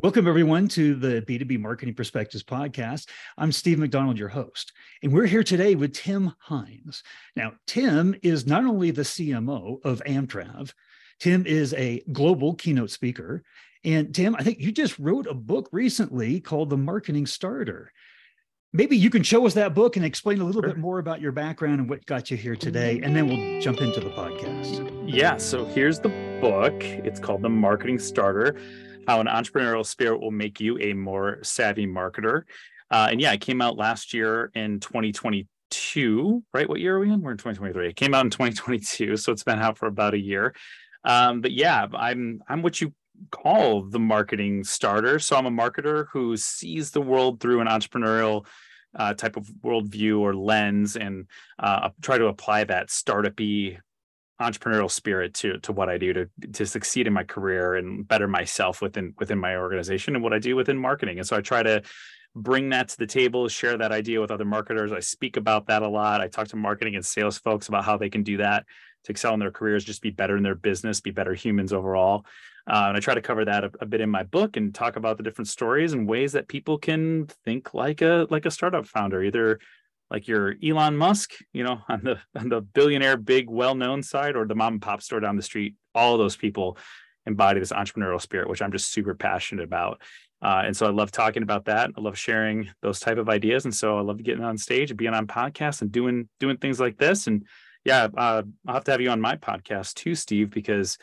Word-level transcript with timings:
Welcome, 0.00 0.28
everyone, 0.28 0.68
to 0.68 0.94
the 0.94 1.22
B2B 1.22 1.58
Marketing 1.58 1.92
Perspectives 1.92 2.44
podcast. 2.44 3.08
I'm 3.36 3.50
Steve 3.50 3.80
MacDonald, 3.80 4.16
your 4.16 4.28
host, 4.28 4.72
and 5.02 5.12
we're 5.12 5.26
here 5.26 5.42
today 5.42 5.74
with 5.74 5.92
Tim 5.92 6.32
Hines. 6.38 7.02
Now, 7.34 7.54
Tim 7.66 8.14
is 8.22 8.46
not 8.46 8.64
only 8.64 8.92
the 8.92 9.02
CMO 9.02 9.84
of 9.84 10.00
Amtrav, 10.06 10.72
Tim 11.18 11.44
is 11.46 11.74
a 11.74 12.04
global 12.12 12.54
keynote 12.54 12.92
speaker. 12.92 13.42
And 13.82 14.14
Tim, 14.14 14.36
I 14.36 14.44
think 14.44 14.60
you 14.60 14.70
just 14.70 14.96
wrote 15.00 15.26
a 15.26 15.34
book 15.34 15.68
recently 15.72 16.38
called 16.38 16.70
The 16.70 16.76
Marketing 16.76 17.26
Starter. 17.26 17.90
Maybe 18.72 18.96
you 18.96 19.10
can 19.10 19.24
show 19.24 19.46
us 19.46 19.54
that 19.54 19.74
book 19.74 19.96
and 19.96 20.04
explain 20.04 20.40
a 20.40 20.44
little 20.44 20.62
sure. 20.62 20.70
bit 20.70 20.78
more 20.78 21.00
about 21.00 21.20
your 21.20 21.32
background 21.32 21.80
and 21.80 21.90
what 21.90 22.06
got 22.06 22.30
you 22.30 22.36
here 22.36 22.54
today, 22.54 23.00
and 23.02 23.16
then 23.16 23.26
we'll 23.26 23.60
jump 23.60 23.80
into 23.80 23.98
the 23.98 24.10
podcast. 24.10 24.92
Yeah, 25.12 25.38
so 25.38 25.64
here's 25.64 25.98
the 25.98 26.10
book. 26.40 26.84
It's 26.84 27.18
called 27.18 27.42
The 27.42 27.48
Marketing 27.48 27.98
Starter 27.98 28.56
how 29.08 29.20
an 29.20 29.26
entrepreneurial 29.26 29.86
spirit 29.86 30.20
will 30.20 30.30
make 30.30 30.60
you 30.60 30.78
a 30.78 30.92
more 30.92 31.38
savvy 31.42 31.86
marketer. 31.86 32.42
Uh, 32.90 33.08
and 33.10 33.22
yeah, 33.22 33.32
it 33.32 33.40
came 33.40 33.62
out 33.62 33.78
last 33.78 34.12
year 34.12 34.50
in 34.54 34.80
2022, 34.80 36.44
right? 36.52 36.68
What 36.68 36.78
year 36.78 36.96
are 36.96 37.00
we 37.00 37.10
in? 37.10 37.22
We're 37.22 37.32
in 37.32 37.38
2023. 37.38 37.88
It 37.88 37.96
came 37.96 38.12
out 38.12 38.26
in 38.26 38.30
2022, 38.30 39.16
so 39.16 39.32
it's 39.32 39.44
been 39.44 39.60
out 39.60 39.78
for 39.78 39.86
about 39.86 40.12
a 40.12 40.18
year. 40.18 40.54
Um, 41.04 41.40
but 41.40 41.52
yeah, 41.52 41.86
I'm 41.94 42.42
I'm 42.48 42.60
what 42.60 42.82
you 42.82 42.92
call 43.30 43.82
the 43.82 43.98
marketing 43.98 44.62
starter. 44.62 45.18
So 45.18 45.36
I'm 45.36 45.46
a 45.46 45.50
marketer 45.50 46.08
who 46.12 46.36
sees 46.36 46.90
the 46.90 47.00
world 47.00 47.40
through 47.40 47.62
an 47.62 47.66
entrepreneurial 47.66 48.44
uh, 48.94 49.14
type 49.14 49.38
of 49.38 49.48
worldview 49.64 50.20
or 50.20 50.34
lens, 50.34 50.96
and 50.96 51.28
uh, 51.58 51.88
try 52.02 52.18
to 52.18 52.26
apply 52.26 52.64
that 52.64 52.88
startupy 52.88 53.78
entrepreneurial 54.40 54.90
spirit 54.90 55.34
to 55.34 55.58
to 55.58 55.72
what 55.72 55.88
I 55.88 55.98
do 55.98 56.12
to 56.12 56.28
to 56.52 56.66
succeed 56.66 57.06
in 57.06 57.12
my 57.12 57.24
career 57.24 57.74
and 57.74 58.06
better 58.06 58.28
myself 58.28 58.80
within 58.80 59.14
within 59.18 59.38
my 59.38 59.56
organization 59.56 60.14
and 60.14 60.22
what 60.22 60.32
I 60.32 60.38
do 60.38 60.56
within 60.56 60.78
marketing. 60.78 61.18
And 61.18 61.26
so 61.26 61.36
I 61.36 61.40
try 61.40 61.62
to 61.62 61.82
bring 62.34 62.68
that 62.68 62.88
to 62.88 62.98
the 62.98 63.06
table, 63.06 63.48
share 63.48 63.76
that 63.76 63.92
idea 63.92 64.20
with 64.20 64.30
other 64.30 64.44
marketers. 64.44 64.92
I 64.92 65.00
speak 65.00 65.36
about 65.36 65.66
that 65.66 65.82
a 65.82 65.88
lot. 65.88 66.20
I 66.20 66.28
talk 66.28 66.48
to 66.48 66.56
marketing 66.56 66.94
and 66.94 67.04
sales 67.04 67.38
folks 67.38 67.68
about 67.68 67.84
how 67.84 67.96
they 67.96 68.10
can 68.10 68.22
do 68.22 68.36
that 68.36 68.64
to 69.04 69.12
excel 69.12 69.34
in 69.34 69.40
their 69.40 69.50
careers, 69.50 69.84
just 69.84 70.02
be 70.02 70.10
better 70.10 70.36
in 70.36 70.42
their 70.42 70.54
business, 70.54 71.00
be 71.00 71.10
better 71.10 71.34
humans 71.34 71.72
overall. 71.72 72.26
Uh, 72.70 72.84
and 72.88 72.96
I 72.96 73.00
try 73.00 73.14
to 73.14 73.22
cover 73.22 73.44
that 73.46 73.64
a, 73.64 73.70
a, 73.80 73.86
bit 73.86 74.02
in 74.02 74.10
my 74.10 74.24
book 74.24 74.58
and 74.58 74.74
talk 74.74 74.96
about 74.96 75.16
the 75.16 75.22
different 75.22 75.48
stories 75.48 75.94
and 75.94 76.06
ways 76.06 76.32
that 76.32 76.48
people 76.48 76.76
can 76.76 77.26
think 77.44 77.72
like 77.72 78.02
a 78.02 78.26
like 78.28 78.44
a 78.44 78.50
startup 78.50 78.86
founder, 78.86 79.22
either 79.22 79.58
like 80.10 80.28
your 80.28 80.54
Elon 80.64 80.96
Musk, 80.96 81.32
you 81.52 81.64
know, 81.64 81.80
on 81.88 82.02
the 82.02 82.18
on 82.36 82.48
the 82.48 82.60
billionaire 82.60 83.16
big 83.16 83.48
well-known 83.48 84.02
side 84.02 84.36
or 84.36 84.46
the 84.46 84.54
mom 84.54 84.74
and 84.74 84.82
pop 84.82 85.02
store 85.02 85.20
down 85.20 85.36
the 85.36 85.42
street, 85.42 85.74
all 85.94 86.18
those 86.18 86.36
people 86.36 86.78
embody 87.26 87.60
this 87.60 87.72
entrepreneurial 87.72 88.20
spirit, 88.20 88.48
which 88.48 88.62
I'm 88.62 88.72
just 88.72 88.90
super 88.90 89.14
passionate 89.14 89.64
about. 89.64 90.00
Uh, 90.40 90.62
and 90.64 90.76
so 90.76 90.86
I 90.86 90.90
love 90.90 91.10
talking 91.10 91.42
about 91.42 91.64
that. 91.66 91.90
I 91.96 92.00
love 92.00 92.16
sharing 92.16 92.70
those 92.80 93.00
type 93.00 93.18
of 93.18 93.28
ideas. 93.28 93.64
And 93.64 93.74
so 93.74 93.98
I 93.98 94.02
love 94.02 94.22
getting 94.22 94.44
on 94.44 94.56
stage 94.56 94.90
and 94.90 94.98
being 94.98 95.14
on 95.14 95.26
podcasts 95.26 95.82
and 95.82 95.90
doing 95.90 96.28
doing 96.38 96.56
things 96.56 96.78
like 96.78 96.96
this. 96.96 97.26
And 97.26 97.44
yeah, 97.84 98.08
uh, 98.16 98.42
I'll 98.66 98.74
have 98.74 98.84
to 98.84 98.90
have 98.92 99.00
you 99.00 99.10
on 99.10 99.20
my 99.20 99.36
podcast 99.36 99.94
too, 99.94 100.14
Steve, 100.14 100.50
because 100.50 100.96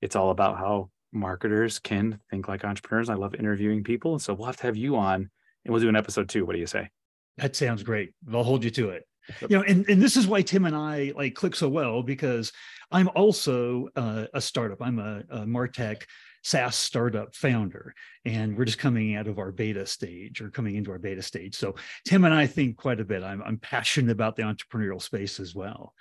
it's 0.00 0.16
all 0.16 0.30
about 0.30 0.58
how 0.58 0.90
marketers 1.12 1.78
can 1.78 2.20
think 2.30 2.48
like 2.48 2.64
entrepreneurs. 2.64 3.08
I 3.08 3.14
love 3.14 3.34
interviewing 3.34 3.84
people. 3.84 4.12
And 4.12 4.22
so 4.22 4.34
we'll 4.34 4.46
have 4.46 4.56
to 4.58 4.66
have 4.66 4.76
you 4.76 4.96
on 4.96 5.30
and 5.64 5.72
we'll 5.72 5.80
do 5.80 5.88
an 5.88 5.96
episode 5.96 6.28
too. 6.28 6.44
What 6.44 6.54
do 6.54 6.58
you 6.58 6.66
say? 6.66 6.90
That 7.38 7.56
sounds 7.56 7.82
great. 7.82 8.12
I'll 8.32 8.44
hold 8.44 8.64
you 8.64 8.70
to 8.70 8.90
it. 8.90 9.06
Yep. 9.40 9.50
You 9.50 9.56
know, 9.56 9.62
and, 9.62 9.88
and 9.88 10.02
this 10.02 10.16
is 10.16 10.26
why 10.26 10.42
Tim 10.42 10.64
and 10.64 10.74
I 10.74 11.12
like 11.14 11.34
click 11.34 11.54
so 11.54 11.68
well 11.68 12.02
because 12.02 12.52
I'm 12.90 13.08
also 13.14 13.88
uh, 13.96 14.26
a 14.34 14.40
startup. 14.40 14.82
I'm 14.82 14.98
a, 14.98 15.22
a 15.30 15.38
Martech 15.40 16.02
SaaS 16.42 16.74
startup 16.74 17.34
founder, 17.34 17.94
and 18.24 18.56
we're 18.56 18.64
just 18.64 18.78
coming 18.78 19.14
out 19.14 19.28
of 19.28 19.38
our 19.38 19.52
beta 19.52 19.86
stage 19.86 20.40
or 20.40 20.50
coming 20.50 20.74
into 20.74 20.90
our 20.90 20.98
beta 20.98 21.22
stage. 21.22 21.54
So 21.54 21.76
Tim 22.04 22.24
and 22.24 22.34
I 22.34 22.46
think 22.46 22.76
quite 22.76 23.00
a 23.00 23.04
bit. 23.04 23.22
I'm, 23.22 23.42
I'm 23.42 23.58
passionate 23.58 24.10
about 24.10 24.36
the 24.36 24.42
entrepreneurial 24.42 25.00
space 25.00 25.38
as 25.38 25.54
well. 25.54 25.94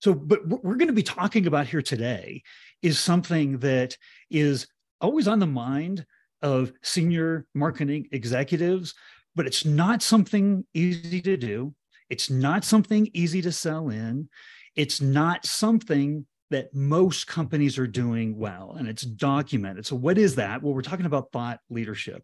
So, 0.00 0.12
but 0.12 0.44
what 0.46 0.64
we're 0.64 0.74
going 0.74 0.88
to 0.88 0.94
be 0.94 1.04
talking 1.04 1.46
about 1.46 1.68
here 1.68 1.82
today 1.82 2.42
is 2.82 2.98
something 2.98 3.58
that 3.58 3.96
is 4.30 4.66
always 5.00 5.28
on 5.28 5.38
the 5.38 5.46
mind 5.46 6.04
of 6.42 6.72
senior 6.82 7.46
marketing 7.54 8.08
executives, 8.10 8.94
but 9.34 9.46
it's 9.46 9.64
not 9.64 10.02
something 10.02 10.64
easy 10.74 11.20
to 11.22 11.36
do. 11.36 11.74
It's 12.10 12.30
not 12.30 12.64
something 12.64 13.08
easy 13.14 13.40
to 13.42 13.52
sell 13.52 13.88
in. 13.88 14.28
It's 14.76 15.00
not 15.00 15.46
something 15.46 16.26
that 16.50 16.74
most 16.74 17.26
companies 17.26 17.78
are 17.78 17.86
doing 17.86 18.36
well, 18.38 18.76
and 18.78 18.86
it's 18.86 19.02
documented. 19.02 19.86
So, 19.86 19.96
what 19.96 20.18
is 20.18 20.34
that? 20.34 20.62
Well, 20.62 20.74
we're 20.74 20.82
talking 20.82 21.06
about 21.06 21.32
thought 21.32 21.60
leadership. 21.70 22.22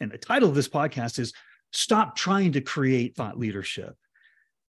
And 0.00 0.10
the 0.10 0.18
title 0.18 0.48
of 0.48 0.54
this 0.56 0.68
podcast 0.68 1.18
is 1.20 1.32
Stop 1.72 2.16
Trying 2.16 2.52
to 2.52 2.60
Create 2.60 3.14
Thought 3.14 3.38
Leadership. 3.38 3.94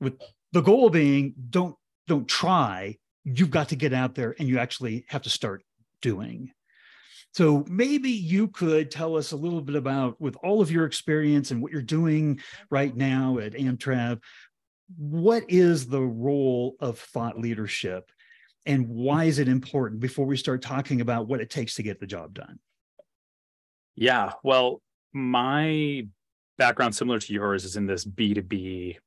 With 0.01 0.21
the 0.51 0.61
goal 0.61 0.89
being, 0.89 1.33
don't 1.49 1.75
don't 2.07 2.27
try. 2.27 2.97
You've 3.23 3.51
got 3.51 3.69
to 3.69 3.75
get 3.75 3.93
out 3.93 4.15
there 4.15 4.35
and 4.37 4.49
you 4.49 4.59
actually 4.59 5.05
have 5.07 5.21
to 5.21 5.29
start 5.29 5.63
doing. 6.01 6.51
So 7.33 7.65
maybe 7.69 8.09
you 8.09 8.49
could 8.49 8.91
tell 8.91 9.15
us 9.15 9.31
a 9.31 9.37
little 9.37 9.61
bit 9.61 9.75
about, 9.75 10.19
with 10.19 10.35
all 10.43 10.61
of 10.61 10.71
your 10.71 10.85
experience 10.85 11.51
and 11.51 11.61
what 11.61 11.71
you're 11.71 11.81
doing 11.81 12.41
right 12.69 12.95
now 12.95 13.37
at 13.37 13.53
Amtrav, 13.53 14.19
what 14.97 15.43
is 15.47 15.87
the 15.87 16.01
role 16.01 16.75
of 16.81 16.99
thought 16.99 17.39
leadership 17.39 18.11
and 18.65 18.87
why 18.87 19.25
is 19.25 19.39
it 19.39 19.47
important 19.47 19.99
before 19.99 20.25
we 20.25 20.37
start 20.37 20.61
talking 20.61 21.01
about 21.01 21.27
what 21.27 21.41
it 21.41 21.49
takes 21.49 21.75
to 21.75 21.83
get 21.83 21.99
the 21.99 22.05
job 22.05 22.33
done? 22.33 22.59
Yeah, 23.95 24.33
well, 24.43 24.81
my 25.13 26.07
background, 26.57 26.95
similar 26.95 27.19
to 27.19 27.33
yours, 27.33 27.65
is 27.65 27.75
in 27.75 27.87
this 27.87 28.05
B2B 28.05 28.97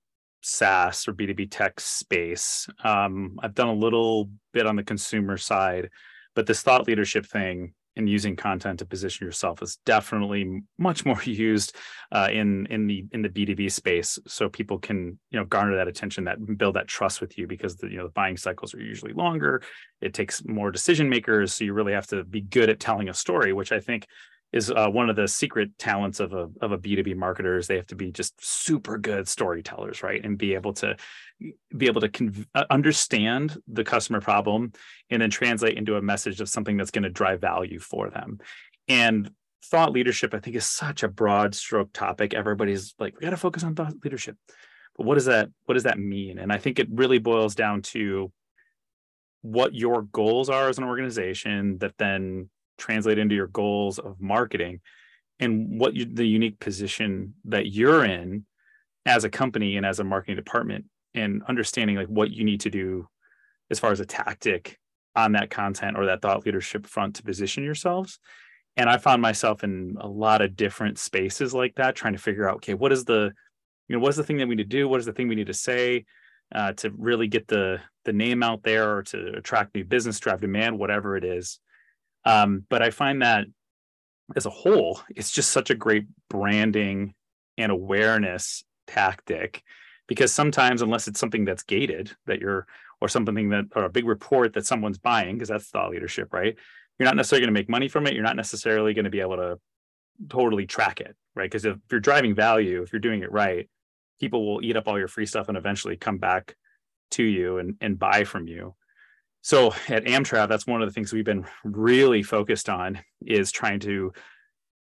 SaaS 0.43 1.09
or 1.09 1.13
B2B 1.13 1.49
tech 1.51 1.81
space. 1.81 2.69
Um, 2.83 3.39
I've 3.43 3.55
done 3.55 3.69
a 3.69 3.75
little 3.75 4.31
bit 4.53 4.67
on 4.67 4.77
the 4.77 4.83
consumer 4.83 5.37
side, 5.37 5.91
but 6.35 6.47
this 6.47 6.63
thought 6.63 6.87
leadership 6.87 7.27
thing 7.27 7.75
and 7.97 8.09
using 8.09 8.37
content 8.37 8.81
to 8.81 8.87
position 8.87 9.27
yourself 9.27 9.63
is 9.63 9.79
definitely 9.85 10.63
much 10.79 11.05
more 11.05 11.23
used 11.25 11.77
uh, 12.13 12.29
in 12.33 12.67
in 12.67 12.87
the 12.87 13.05
in 13.13 13.23
the 13.23 13.29
B2B 13.29 13.71
space. 13.71 14.19
So 14.27 14.49
people 14.49 14.79
can 14.79 15.19
you 15.31 15.39
know 15.39 15.45
garner 15.45 15.77
that 15.77 15.89
attention, 15.89 16.25
that 16.25 16.39
build 16.59 16.77
that 16.77 16.89
trust 16.89 17.21
with 17.21 17.39
you 17.39 17.47
because 17.47 17.77
the 17.77 17.89
you 17.89 17.99
know 17.99 18.05
the 18.05 18.13
buying 18.13 18.37
cycles 18.37 18.75
are 18.75 18.81
usually 18.81 19.13
longer. 19.13 19.63
It 20.01 20.15
takes 20.15 20.45
more 20.45 20.71
decision 20.71 21.09
makers, 21.09 21.55
so 21.55 21.65
you 21.65 21.73
really 21.73 21.93
have 21.93 22.07
to 22.09 22.25
be 22.25 22.41
good 22.41 22.69
at 22.69 22.81
telling 22.81 23.09
a 23.09 23.15
story, 23.15 23.53
which 23.53 23.73
I 23.73 23.81
think 23.81 24.07
is 24.55 24.71
uh, 24.71 24.89
one 24.89 25.11
of 25.11 25.17
the 25.17 25.27
secret 25.27 25.77
talents 25.79 26.21
of 26.21 26.33
a 26.33 26.49
of 26.63 26.71
a 26.71 26.79
B2B 26.79 27.17
marketer 27.17 27.59
is 27.59 27.67
they 27.67 27.75
have 27.75 27.89
to 27.89 27.97
be 27.97 28.13
just 28.13 28.35
super 28.39 28.99
good 28.99 29.27
storytellers, 29.27 30.05
right? 30.05 30.25
And 30.25 30.39
be 30.39 30.55
able 30.55 30.73
to 30.75 30.97
be 31.77 31.87
able 31.87 32.01
to 32.01 32.09
conv- 32.09 32.47
uh, 32.55 32.65
understand 32.71 33.61
the 33.67 33.83
customer 33.83 34.21
problem 34.21 34.73
and 35.11 35.21
then 35.21 35.29
translate 35.29 35.77
into 35.77 35.97
a 35.97 36.03
message 36.03 36.41
of 36.41 36.49
something 36.49 36.77
that's 36.77 36.93
going 36.93 37.03
to 37.03 37.11
drive 37.11 37.41
value 37.41 37.81
for 37.81 38.11
them. 38.11 38.39
And 38.87 39.29
thought 39.65 39.91
leadership, 39.91 40.33
I 40.33 40.39
think, 40.39 40.55
is 40.55 40.65
such 40.67 41.03
a 41.03 41.09
broad 41.09 41.57
stroke 41.57 41.93
topic. 41.93 42.33
Everybody's 42.33 42.95
like, 43.01 43.19
we 43.19 43.25
got 43.25 43.31
to 43.31 43.37
focus 43.37 43.65
on 43.65 43.75
thought 43.75 43.95
leadership. 44.05 44.37
But 44.97 45.05
what 45.05 45.15
does 45.15 45.25
that 45.25 45.51
what 45.65 45.75
does 45.75 45.83
that 45.83 45.99
mean? 45.99 46.39
And 46.39 46.53
I 46.53 46.59
think 46.59 46.79
it 46.79 46.87
really 46.93 47.19
boils 47.19 47.57
down 47.57 47.83
to 47.83 48.31
what 49.43 49.75
your 49.75 50.03
goals 50.03 50.49
are 50.49 50.69
as 50.69 50.79
an 50.79 50.85
organization 50.85 51.79
that 51.79 51.99
then 51.99 52.51
translate 52.79 53.19
into 53.19 53.35
your 53.35 53.47
goals 53.47 53.99
of 53.99 54.21
marketing 54.21 54.81
and 55.41 55.81
what 55.81 55.95
you, 55.95 56.05
the 56.05 56.27
unique 56.27 56.61
position 56.61 57.35
that 57.45 57.67
you're 57.67 58.05
in 58.05 58.47
as 59.07 59.25
a 59.25 59.31
company 59.31 59.77
and 59.77 59.85
as 59.85 59.99
a 59.99 60.05
marketing 60.05 60.37
department 60.37 60.87
and 61.15 61.43
understanding 61.49 61.97
like 61.97 62.09
what 62.09 62.31
you 62.31 62.45
need 62.45 62.61
to 62.61 62.71
do 62.71 63.09
as 63.71 63.79
far 63.79 63.93
as 63.93 64.01
a 64.01 64.07
tactic 64.07 64.79
on 65.17 65.33
that 65.33 65.51
content 65.51 65.97
or 65.97 66.07
that 66.07 66.23
thought 66.23 66.45
leadership 66.45 66.87
front 66.87 67.17
to 67.17 67.23
position 67.23 67.65
yourselves. 67.65 68.19
And 68.77 68.91
i 68.91 68.97
found 68.97 69.23
myself 69.23 69.63
in 69.63 69.97
a 70.01 70.09
lot 70.09 70.43
of 70.43 70.57
different 70.57 70.99
spaces 70.99 71.55
like 71.55 71.77
that 71.77 71.95
trying 71.95 72.15
to 72.15 72.19
figure 72.19 72.49
out 72.49 72.57
okay 72.57 72.75
what 72.75 72.91
is 72.91 73.05
the 73.05 73.33
you 73.89 73.97
know 73.97 74.01
what 74.01 74.09
is 74.09 74.17
the 74.17 74.25
thing 74.25 74.39
that 74.39 74.49
we 74.49 74.55
need 74.55 74.65
to 74.65 74.69
do? 74.69 74.89
What 74.89 75.01
is 75.01 75.07
the 75.07 75.13
thing 75.13 75.29
we 75.29 75.35
need 75.35 75.47
to 75.47 75.55
say 75.55 76.07
uh, 76.55 76.73
to 76.75 76.91
really 76.97 77.29
get 77.29 77.47
the 77.49 77.81
the 78.05 78.13
name 78.13 78.43
out 78.43 78.63
there 78.63 78.97
or 78.97 79.03
to 79.03 79.35
attract 79.37 79.75
new 79.75 79.85
business 79.85 80.19
drive 80.21 80.41
demand 80.41 80.79
whatever 80.79 81.17
it 81.17 81.25
is 81.25 81.61
um, 82.25 82.65
but 82.69 82.83
I 82.83 82.91
find 82.91 83.23
that 83.23 83.47
as 84.37 84.47
a 84.47 84.51
whole, 84.51 85.01
it's 85.15 85.31
just 85.31 85.51
such 85.51 85.71
a 85.71 85.75
great 85.75 86.07
branding 86.31 87.15
and 87.59 87.71
awareness 87.71 88.65
tactic 88.87 89.63
because 90.07 90.33
sometimes 90.33 90.83
unless 90.83 91.09
it's 91.09 91.21
something 91.21 91.45
that's 91.45 91.63
gated 91.63 92.13
that 92.27 92.41
you're 92.41 92.67
or 93.01 93.09
something 93.09 93.51
that 93.51 93.67
or 93.75 93.85
a 93.85 93.91
big 93.91 94.07
report 94.07 94.55
that 94.55 94.67
someone's 94.67 94.99
buying 94.99 95.35
because 95.35 95.49
that's 95.49 95.69
thought 95.69 95.91
leadership 95.91 96.33
right? 96.33 96.57
You're 96.99 97.07
not 97.07 97.17
necessarily 97.17 97.47
going 97.47 97.55
to 97.55 97.61
make 97.61 97.69
money 97.69 97.89
from 97.89 98.07
it. 98.07 98.15
You're 98.15 98.23
not 98.23 98.37
necessarily 98.37 98.95
going 98.95 99.05
to 99.05 99.11
be 99.11 99.21
able 99.21 99.37
to 99.37 99.59
totally 100.29 100.67
track 100.67 101.01
it 101.01 101.17
right? 101.35 101.51
Because 101.51 101.65
if 101.65 101.77
you're 101.91 102.01
driving 102.01 102.35
value 102.35 102.83
if 102.83 102.93
you're 102.93 103.01
doing 103.01 103.23
it 103.23 103.33
right 103.33 103.69
people 104.21 104.47
will 104.47 104.63
eat 104.63 104.77
up 104.77 104.89
all 104.89 104.99
your 104.99 105.09
free 105.09 105.27
stuff 105.27 105.49
and 105.49 105.57
eventually 105.57 105.97
come 105.97 106.19
back 106.19 106.57
to 107.11 107.23
you 107.23 107.59
and, 107.59 107.77
and 107.81 107.99
buy 107.99 108.25
from 108.25 108.47
you 108.47 108.75
so 109.45 109.75
at 109.91 110.07
Amtrav, 110.07 110.49
that's 110.49 110.67
one 110.67 110.81
of 110.81 110.89
the 110.89 110.93
things 110.93 111.13
we've 111.13 111.23
been 111.23 111.45
really 111.65 112.23
focused 112.23 112.71
on 112.71 113.01
is 113.27 113.53
trying 113.53 113.79
to 113.81 114.15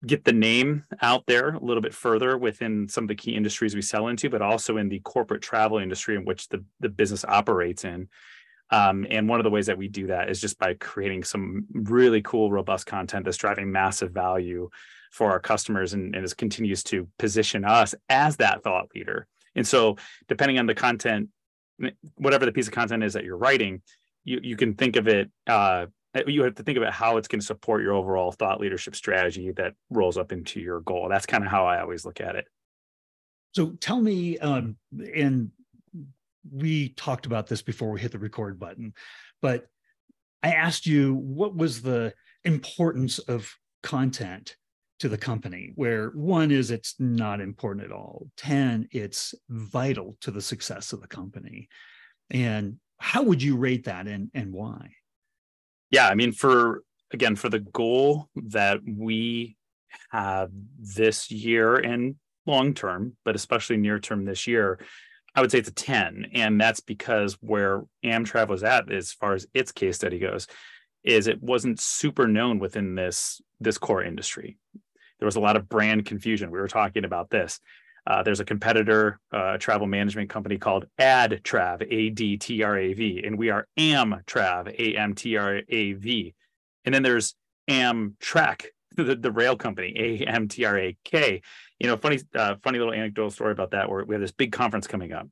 get 0.06 0.24
the 0.24 0.32
name 0.32 0.84
out 1.02 1.26
there 1.26 1.50
a 1.50 1.62
little 1.62 1.82
bit 1.82 1.92
further 1.92 2.38
within 2.38 2.88
some 2.88 3.04
of 3.04 3.08
the 3.08 3.14
key 3.14 3.34
industries 3.34 3.74
we 3.74 3.82
sell 3.82 4.08
into, 4.08 4.30
but 4.30 4.40
also 4.40 4.78
in 4.78 4.88
the 4.88 5.00
corporate 5.00 5.42
travel 5.42 5.76
industry 5.76 6.16
in 6.16 6.24
which 6.24 6.48
the, 6.48 6.64
the 6.80 6.88
business 6.88 7.26
operates 7.26 7.84
in. 7.84 8.08
Um, 8.70 9.06
and 9.10 9.28
one 9.28 9.38
of 9.38 9.44
the 9.44 9.50
ways 9.50 9.66
that 9.66 9.76
we 9.76 9.86
do 9.86 10.06
that 10.06 10.30
is 10.30 10.40
just 10.40 10.58
by 10.58 10.72
creating 10.72 11.24
some 11.24 11.66
really 11.74 12.22
cool, 12.22 12.50
robust 12.50 12.86
content 12.86 13.26
that's 13.26 13.36
driving 13.36 13.70
massive 13.70 14.12
value 14.12 14.70
for 15.12 15.30
our 15.30 15.40
customers 15.40 15.92
and, 15.92 16.16
and 16.16 16.36
continues 16.38 16.82
to 16.84 17.06
position 17.18 17.66
us 17.66 17.94
as 18.08 18.38
that 18.38 18.62
thought 18.62 18.86
leader. 18.94 19.26
And 19.54 19.66
so, 19.66 19.98
depending 20.26 20.58
on 20.58 20.64
the 20.64 20.74
content, 20.74 21.28
whatever 22.14 22.46
the 22.46 22.52
piece 22.52 22.66
of 22.66 22.72
content 22.72 23.04
is 23.04 23.12
that 23.12 23.24
you're 23.24 23.36
writing, 23.36 23.82
you, 24.24 24.40
you 24.42 24.56
can 24.56 24.74
think 24.74 24.96
of 24.96 25.08
it 25.08 25.30
uh, 25.46 25.86
you 26.26 26.42
have 26.44 26.54
to 26.54 26.62
think 26.62 26.78
about 26.78 26.92
how 26.92 27.16
it's 27.16 27.28
going 27.28 27.40
to 27.40 27.46
support 27.46 27.82
your 27.82 27.94
overall 27.94 28.30
thought 28.30 28.60
leadership 28.60 28.94
strategy 28.94 29.52
that 29.52 29.74
rolls 29.90 30.16
up 30.16 30.32
into 30.32 30.60
your 30.60 30.80
goal. 30.80 31.08
That's 31.08 31.26
kind 31.26 31.44
of 31.44 31.50
how 31.50 31.66
I 31.66 31.80
always 31.80 32.04
look 32.04 32.20
at 32.20 32.36
it. 32.36 32.46
So 33.52 33.70
tell 33.80 34.00
me, 34.00 34.38
um, 34.38 34.76
and 35.14 35.50
we 36.52 36.90
talked 36.90 37.26
about 37.26 37.46
this 37.46 37.62
before 37.62 37.90
we 37.90 38.00
hit 38.00 38.12
the 38.12 38.18
record 38.18 38.58
button, 38.58 38.94
but 39.42 39.66
I 40.42 40.52
asked 40.52 40.86
you 40.86 41.14
what 41.14 41.56
was 41.56 41.82
the 41.82 42.12
importance 42.44 43.18
of 43.18 43.50
content 43.82 44.56
to 45.00 45.08
the 45.08 45.18
company 45.18 45.72
where 45.74 46.10
one 46.10 46.50
is 46.50 46.70
it's 46.70 46.94
not 46.98 47.40
important 47.40 47.84
at 47.84 47.92
all 47.92 48.28
10 48.36 48.88
it's 48.92 49.34
vital 49.48 50.16
to 50.20 50.30
the 50.30 50.40
success 50.40 50.92
of 50.92 51.00
the 51.00 51.06
company 51.08 51.68
and 52.30 52.76
how 52.98 53.22
would 53.22 53.42
you 53.42 53.56
rate 53.56 53.84
that 53.84 54.06
and 54.06 54.30
and 54.34 54.52
why 54.52 54.90
yeah, 55.94 56.08
I 56.08 56.16
mean, 56.16 56.32
for 56.32 56.82
again, 57.12 57.36
for 57.36 57.48
the 57.48 57.60
goal 57.60 58.28
that 58.34 58.80
we 58.84 59.56
have 60.10 60.50
this 60.76 61.30
year 61.30 61.76
and 61.76 62.16
long 62.46 62.74
term, 62.74 63.16
but 63.24 63.36
especially 63.36 63.76
near 63.76 64.00
term 64.00 64.24
this 64.24 64.48
year, 64.48 64.80
I 65.36 65.40
would 65.40 65.52
say 65.52 65.58
it's 65.58 65.68
a 65.68 65.72
10. 65.72 66.30
And 66.34 66.60
that's 66.60 66.80
because 66.80 67.34
where 67.34 67.84
Amtrav 68.04 68.48
was 68.48 68.64
at 68.64 68.90
as 68.90 69.12
far 69.12 69.34
as 69.34 69.46
its 69.54 69.70
case 69.70 69.94
study 69.94 70.18
goes, 70.18 70.48
is 71.04 71.28
it 71.28 71.40
wasn't 71.40 71.80
super 71.80 72.26
known 72.26 72.58
within 72.58 72.96
this 72.96 73.40
this 73.60 73.78
core 73.78 74.02
industry. 74.02 74.58
There 75.20 75.26
was 75.26 75.36
a 75.36 75.40
lot 75.40 75.54
of 75.54 75.68
brand 75.68 76.06
confusion. 76.06 76.50
We 76.50 76.58
were 76.58 76.66
talking 76.66 77.04
about 77.04 77.30
this. 77.30 77.60
Uh, 78.06 78.22
there's 78.22 78.40
a 78.40 78.44
competitor, 78.44 79.18
uh, 79.32 79.54
a 79.54 79.58
travel 79.58 79.86
management 79.86 80.28
company 80.28 80.58
called 80.58 80.86
AdTrav, 81.00 81.86
A 81.90 82.10
D 82.10 82.36
T 82.36 82.62
R 82.62 82.76
A 82.76 82.92
V, 82.92 83.22
and 83.24 83.38
we 83.38 83.50
are 83.50 83.66
Amtrav, 83.78 84.68
A 84.78 84.96
M 84.96 85.14
T 85.14 85.36
R 85.36 85.62
A 85.68 85.92
V. 85.94 86.34
And 86.84 86.94
then 86.94 87.02
there's 87.02 87.34
Amtrak, 87.68 88.66
the, 88.96 89.16
the 89.16 89.32
rail 89.32 89.56
company, 89.56 89.94
A 89.96 90.26
M 90.26 90.48
T 90.48 90.64
R 90.64 90.78
A 90.78 90.96
K. 91.04 91.40
You 91.78 91.86
know, 91.86 91.96
funny, 91.96 92.20
uh, 92.34 92.56
funny 92.62 92.78
little 92.78 92.92
anecdotal 92.92 93.30
story 93.30 93.52
about 93.52 93.70
that. 93.70 93.88
Where 93.88 94.04
we 94.04 94.14
have 94.14 94.22
this 94.22 94.32
big 94.32 94.52
conference 94.52 94.86
coming 94.86 95.12
up, 95.12 95.26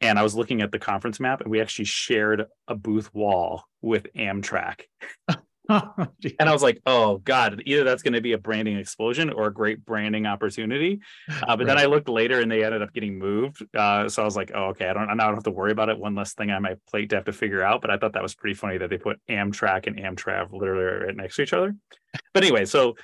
and 0.00 0.18
I 0.18 0.22
was 0.22 0.34
looking 0.34 0.62
at 0.62 0.72
the 0.72 0.78
conference 0.78 1.20
map, 1.20 1.42
and 1.42 1.50
we 1.50 1.60
actually 1.60 1.84
shared 1.84 2.46
a 2.68 2.74
booth 2.74 3.12
wall 3.14 3.64
with 3.82 4.06
Amtrak. 4.14 4.82
and 5.68 6.48
I 6.48 6.52
was 6.52 6.62
like, 6.62 6.80
oh 6.86 7.18
God, 7.18 7.62
either 7.66 7.84
that's 7.84 8.02
going 8.02 8.14
to 8.14 8.20
be 8.20 8.32
a 8.32 8.38
branding 8.38 8.76
explosion 8.76 9.30
or 9.30 9.46
a 9.46 9.52
great 9.52 9.84
branding 9.84 10.26
opportunity. 10.26 11.00
Uh, 11.42 11.56
but 11.56 11.60
right. 11.60 11.66
then 11.66 11.78
I 11.78 11.86
looked 11.86 12.08
later 12.08 12.40
and 12.40 12.50
they 12.50 12.62
ended 12.62 12.82
up 12.82 12.92
getting 12.92 13.18
moved. 13.18 13.64
Uh, 13.74 14.08
so 14.08 14.22
I 14.22 14.24
was 14.24 14.36
like, 14.36 14.52
oh, 14.54 14.66
okay, 14.66 14.86
I 14.86 14.92
don't, 14.92 15.08
I 15.08 15.14
don't 15.14 15.34
have 15.34 15.44
to 15.44 15.50
worry 15.50 15.72
about 15.72 15.88
it. 15.88 15.98
One 15.98 16.14
less 16.14 16.34
thing 16.34 16.50
on 16.50 16.62
my 16.62 16.76
plate 16.88 17.10
to 17.10 17.16
have 17.16 17.24
to 17.24 17.32
figure 17.32 17.62
out. 17.62 17.80
But 17.80 17.90
I 17.90 17.96
thought 17.96 18.12
that 18.12 18.22
was 18.22 18.34
pretty 18.34 18.54
funny 18.54 18.78
that 18.78 18.90
they 18.90 18.98
put 18.98 19.18
Amtrak 19.28 19.86
and 19.86 19.96
Amtrav 19.96 20.52
literally 20.52 21.06
right 21.06 21.16
next 21.16 21.36
to 21.36 21.42
each 21.42 21.52
other. 21.52 21.74
But 22.34 22.44
anyway, 22.44 22.66
so 22.66 22.94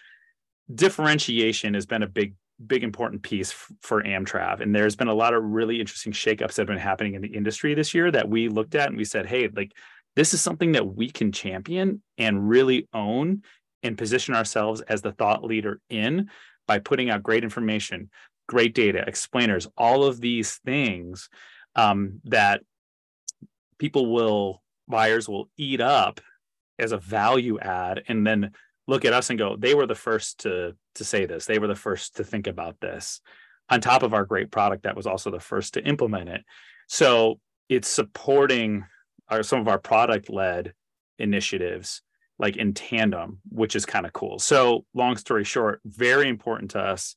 differentiation 0.72 1.74
has 1.74 1.86
been 1.86 2.02
a 2.02 2.08
big 2.08 2.34
big 2.66 2.82
important 2.82 3.22
piece 3.22 3.52
f- 3.52 3.72
for 3.80 4.02
Amtrav. 4.02 4.60
And 4.60 4.74
there's 4.74 4.96
been 4.96 5.08
a 5.08 5.14
lot 5.14 5.34
of 5.34 5.42
really 5.44 5.80
interesting 5.80 6.12
shakeups 6.12 6.54
that 6.54 6.58
have 6.58 6.66
been 6.66 6.78
happening 6.78 7.14
in 7.14 7.22
the 7.22 7.28
industry 7.28 7.74
this 7.74 7.94
year 7.94 8.10
that 8.10 8.28
we 8.28 8.48
looked 8.48 8.74
at 8.74 8.88
and 8.88 8.96
we 8.96 9.04
said, 9.04 9.26
hey, 9.26 9.48
like 9.48 9.72
this 10.18 10.34
is 10.34 10.40
something 10.40 10.72
that 10.72 10.96
we 10.96 11.08
can 11.08 11.30
champion 11.30 12.02
and 12.18 12.48
really 12.48 12.88
own 12.92 13.42
and 13.84 13.96
position 13.96 14.34
ourselves 14.34 14.80
as 14.80 15.00
the 15.00 15.12
thought 15.12 15.44
leader 15.44 15.80
in 15.88 16.28
by 16.66 16.80
putting 16.80 17.08
out 17.08 17.22
great 17.22 17.44
information, 17.44 18.10
great 18.48 18.74
data, 18.74 19.04
explainers, 19.06 19.68
all 19.76 20.02
of 20.02 20.20
these 20.20 20.56
things 20.66 21.28
um, 21.76 22.20
that 22.24 22.62
people 23.78 24.12
will, 24.12 24.60
buyers 24.88 25.28
will 25.28 25.48
eat 25.56 25.80
up 25.80 26.20
as 26.80 26.90
a 26.90 26.98
value 26.98 27.60
add 27.60 28.02
and 28.08 28.26
then 28.26 28.50
look 28.88 29.04
at 29.04 29.12
us 29.12 29.30
and 29.30 29.38
go, 29.38 29.54
they 29.54 29.72
were 29.72 29.86
the 29.86 29.94
first 29.94 30.40
to, 30.40 30.74
to 30.96 31.04
say 31.04 31.26
this. 31.26 31.46
They 31.46 31.60
were 31.60 31.68
the 31.68 31.76
first 31.76 32.16
to 32.16 32.24
think 32.24 32.48
about 32.48 32.80
this 32.80 33.20
on 33.70 33.80
top 33.80 34.02
of 34.02 34.14
our 34.14 34.24
great 34.24 34.50
product 34.50 34.82
that 34.82 34.96
was 34.96 35.06
also 35.06 35.30
the 35.30 35.38
first 35.38 35.74
to 35.74 35.84
implement 35.86 36.28
it. 36.28 36.42
So 36.88 37.38
it's 37.68 37.86
supporting 37.86 38.84
our 39.30 39.42
some 39.42 39.60
of 39.60 39.68
our 39.68 39.78
product 39.78 40.30
led 40.30 40.72
initiatives 41.18 42.02
like 42.38 42.56
in 42.56 42.72
tandem, 42.72 43.40
which 43.48 43.74
is 43.74 43.84
kind 43.84 44.06
of 44.06 44.12
cool. 44.12 44.38
So, 44.38 44.84
long 44.94 45.16
story 45.16 45.44
short, 45.44 45.80
very 45.84 46.28
important 46.28 46.70
to 46.72 46.80
us, 46.80 47.16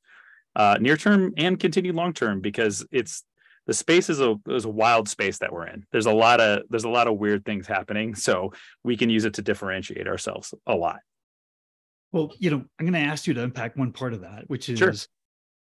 uh, 0.56 0.78
near 0.82 0.98
term 0.98 1.34
and 1.38 1.60
continued 1.60 1.96
long 1.96 2.14
term, 2.14 2.42
because 2.42 2.86
it's 2.92 3.24
the 3.68 3.74
space 3.74 4.10
is 4.10 4.20
a 4.20 4.36
is 4.48 4.66
a 4.66 4.70
wild 4.70 5.08
space 5.08 5.38
that 5.40 5.54
we're 5.54 5.68
in. 5.68 5.86
There's 5.92 6.08
a 6.08 6.14
lot 6.14 6.42
of 6.42 6.64
there's 6.70 6.84
a 6.84 6.90
lot 6.90 7.08
of 7.08 7.18
weird 7.18 7.46
things 7.46 7.68
happening, 7.68 8.16
so 8.16 8.54
we 8.84 8.98
can 8.98 9.10
use 9.10 9.26
it 9.26 9.36
to 9.36 9.42
differentiate 9.42 10.08
ourselves 10.08 10.54
a 10.66 10.76
lot. 10.76 10.98
Well, 12.12 12.34
you 12.40 12.50
know, 12.50 12.64
I'm 12.80 12.86
going 12.86 12.94
to 12.94 13.00
ask 13.10 13.26
you 13.28 13.34
to 13.36 13.44
unpack 13.44 13.78
one 13.78 13.94
part 13.94 14.14
of 14.14 14.22
that, 14.22 14.44
which 14.48 14.68
is, 14.68 14.80
sure. 14.80 14.94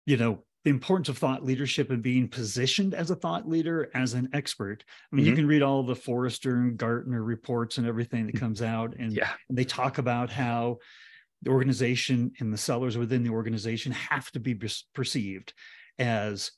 you 0.05 0.15
know, 0.15 0.45
the 0.63 0.69
importance 0.71 1.07
of 1.07 1.17
thought 1.17 1.45
leadership 1.45 1.91
and 1.91 2.01
being 2.01 2.27
positioned 2.27 2.93
as 2.93 3.09
a 3.09 3.15
thought 3.15 3.47
leader, 3.47 3.89
as 3.93 4.13
an 4.13 4.27
expert. 4.33 4.83
I 4.87 5.15
mean, 5.15 5.23
mm-hmm. 5.23 5.29
you 5.29 5.35
can 5.35 5.47
read 5.47 5.61
all 5.61 5.83
the 5.83 5.95
Forrester 5.95 6.55
and 6.55 6.77
Gartner 6.77 7.23
reports 7.23 7.77
and 7.77 7.87
everything 7.87 8.25
that 8.27 8.39
comes 8.39 8.61
out, 8.61 8.95
and, 8.97 9.13
yeah. 9.13 9.31
and 9.47 9.57
they 9.57 9.63
talk 9.63 9.97
about 9.97 10.29
how 10.29 10.79
the 11.43 11.51
organization 11.51 12.31
and 12.39 12.51
the 12.51 12.57
sellers 12.57 12.97
within 12.97 13.23
the 13.23 13.29
organization 13.29 13.91
have 13.91 14.29
to 14.31 14.39
be 14.39 14.59
perceived 14.93 15.53
as 15.99 16.51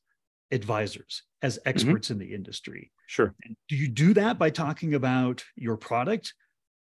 advisors, 0.52 1.24
as 1.42 1.58
mm-hmm. 1.58 1.70
experts 1.70 2.08
mm-hmm. 2.08 2.22
in 2.22 2.28
the 2.28 2.34
industry. 2.34 2.92
Sure. 3.06 3.36
And 3.44 3.56
do 3.68 3.76
you 3.76 3.90
do 3.90 4.14
that 4.16 4.40
by 4.40 4.50
talking 4.50 4.94
about 4.96 5.44
your 5.56 5.78
product, 5.78 6.34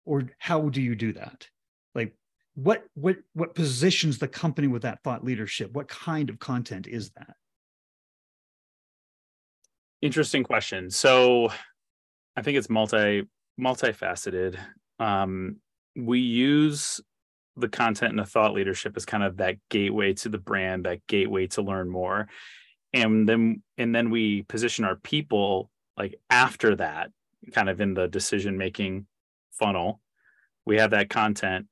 or 0.06 0.30
how 0.38 0.68
do 0.68 0.80
you 0.80 0.94
do 0.94 1.12
that? 1.14 1.48
Like, 1.94 2.14
what 2.62 2.84
what 2.94 3.16
what 3.32 3.54
positions 3.54 4.18
the 4.18 4.28
company 4.28 4.66
with 4.66 4.82
that 4.82 5.02
thought 5.02 5.24
leadership? 5.24 5.72
What 5.72 5.88
kind 5.88 6.28
of 6.28 6.38
content 6.38 6.86
is 6.86 7.10
that? 7.10 7.34
Interesting 10.02 10.44
question. 10.44 10.90
So 10.90 11.50
i 12.36 12.42
think 12.42 12.58
it's 12.58 12.70
multi 12.70 13.26
multifaceted. 13.58 14.58
Um, 14.98 15.56
we 15.96 16.20
use 16.20 17.00
the 17.56 17.68
content 17.68 18.10
and 18.10 18.18
the 18.18 18.24
thought 18.24 18.52
leadership 18.52 18.94
as 18.96 19.04
kind 19.04 19.24
of 19.24 19.38
that 19.38 19.56
gateway 19.70 20.12
to 20.14 20.28
the 20.28 20.38
brand 20.38 20.84
that 20.84 21.06
gateway 21.06 21.46
to 21.48 21.62
learn 21.62 21.88
more. 21.88 22.28
And 22.92 23.28
then 23.28 23.62
and 23.78 23.94
then 23.94 24.10
we 24.10 24.42
position 24.42 24.84
our 24.84 24.96
people 24.96 25.70
like 25.96 26.14
after 26.28 26.76
that 26.76 27.10
kind 27.52 27.70
of 27.70 27.80
in 27.80 27.94
the 27.94 28.06
decision 28.06 28.58
making 28.58 29.06
funnel. 29.50 30.00
We 30.66 30.76
have 30.76 30.90
that 30.90 31.08
content 31.08 31.66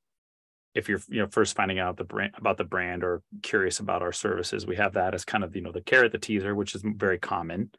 if 0.74 0.88
you're 0.88 1.00
you 1.08 1.20
know 1.20 1.28
first 1.30 1.56
finding 1.56 1.78
out 1.78 1.96
the 1.96 2.04
brand 2.04 2.32
about 2.36 2.56
the 2.56 2.64
brand 2.64 3.02
or 3.02 3.22
curious 3.42 3.80
about 3.80 4.02
our 4.02 4.12
services 4.12 4.66
we 4.66 4.76
have 4.76 4.94
that 4.94 5.14
as 5.14 5.24
kind 5.24 5.44
of 5.44 5.54
you 5.56 5.62
know 5.62 5.72
the 5.72 5.80
carrot 5.80 6.12
the 6.12 6.18
teaser 6.18 6.54
which 6.54 6.74
is 6.74 6.82
very 6.84 7.18
common. 7.18 7.70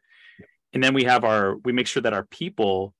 And 0.72 0.82
then 0.82 0.94
we 0.94 1.04
have 1.04 1.24
our 1.24 1.56
we 1.56 1.72
make 1.72 1.86
sure 1.86 2.02
that 2.02 2.12
our 2.12 2.24
people 2.24 2.94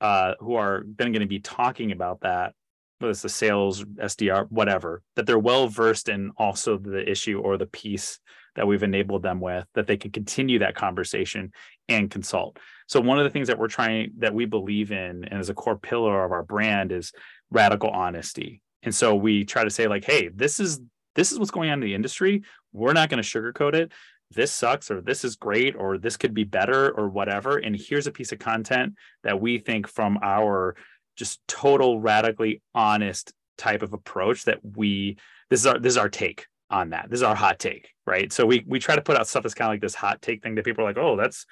uh, 0.00 0.34
who 0.40 0.54
are 0.54 0.84
then 0.96 1.12
going 1.12 1.20
to 1.20 1.26
be 1.26 1.40
talking 1.40 1.92
about 1.92 2.20
that 2.22 2.54
whether 2.98 3.10
it's 3.10 3.22
the 3.22 3.28
sales 3.28 3.82
sdr 3.84 4.46
whatever 4.50 5.02
that 5.16 5.26
they're 5.26 5.38
well 5.38 5.68
versed 5.68 6.08
in 6.08 6.30
also 6.36 6.76
the 6.76 7.08
issue 7.10 7.40
or 7.40 7.56
the 7.56 7.66
piece 7.66 8.18
that 8.56 8.66
we've 8.66 8.82
enabled 8.82 9.22
them 9.22 9.40
with 9.40 9.66
that 9.74 9.86
they 9.86 9.96
can 9.96 10.10
continue 10.10 10.58
that 10.58 10.74
conversation 10.74 11.52
and 11.88 12.10
consult. 12.10 12.58
So 12.86 13.00
one 13.00 13.18
of 13.18 13.24
the 13.24 13.30
things 13.30 13.48
that 13.48 13.58
we're 13.58 13.68
trying 13.68 14.12
that 14.18 14.34
we 14.34 14.44
believe 14.46 14.92
in 14.92 15.24
and 15.24 15.40
as 15.40 15.48
a 15.48 15.54
core 15.54 15.78
pillar 15.78 16.24
of 16.24 16.32
our 16.32 16.42
brand 16.42 16.92
is 16.92 17.12
radical 17.50 17.90
honesty 17.90 18.60
and 18.82 18.94
so 18.94 19.14
we 19.14 19.44
try 19.44 19.64
to 19.64 19.70
say 19.70 19.86
like, 19.86 20.04
hey, 20.04 20.28
this 20.28 20.60
is 20.60 20.80
this 21.14 21.32
is 21.32 21.38
what's 21.38 21.50
going 21.50 21.70
on 21.70 21.82
in 21.82 21.88
the 21.88 21.94
industry. 21.94 22.42
We're 22.72 22.92
not 22.92 23.10
going 23.10 23.22
to 23.22 23.28
sugarcoat 23.28 23.74
it. 23.74 23.92
This 24.32 24.52
sucks, 24.52 24.90
or 24.90 25.00
this 25.00 25.24
is 25.24 25.34
great, 25.34 25.74
or 25.74 25.98
this 25.98 26.16
could 26.16 26.34
be 26.34 26.44
better, 26.44 26.90
or 26.90 27.08
whatever. 27.08 27.56
And 27.58 27.74
here's 27.76 28.06
a 28.06 28.12
piece 28.12 28.30
of 28.30 28.38
content 28.38 28.94
that 29.24 29.40
we 29.40 29.58
think 29.58 29.88
from 29.88 30.18
our 30.22 30.76
just 31.16 31.40
total 31.48 32.00
radically 32.00 32.62
honest 32.74 33.32
type 33.58 33.82
of 33.82 33.92
approach 33.92 34.44
that 34.44 34.60
we 34.76 35.18
this 35.50 35.60
is 35.60 35.66
our 35.66 35.78
this 35.78 35.94
is 35.94 35.98
our 35.98 36.08
take 36.08 36.46
on 36.70 36.90
that. 36.90 37.10
This 37.10 37.18
is 37.18 37.24
our 37.24 37.34
hot 37.34 37.58
take, 37.58 37.90
right? 38.06 38.32
So 38.32 38.46
we 38.46 38.64
we 38.66 38.78
try 38.78 38.94
to 38.94 39.02
put 39.02 39.16
out 39.16 39.26
stuff 39.26 39.42
that's 39.42 39.54
kind 39.54 39.68
of 39.68 39.74
like 39.74 39.80
this 39.80 39.96
hot 39.96 40.22
take 40.22 40.42
thing 40.42 40.54
that 40.54 40.64
people 40.64 40.84
are 40.84 40.88
like, 40.88 40.98
oh, 40.98 41.16
that's 41.16 41.44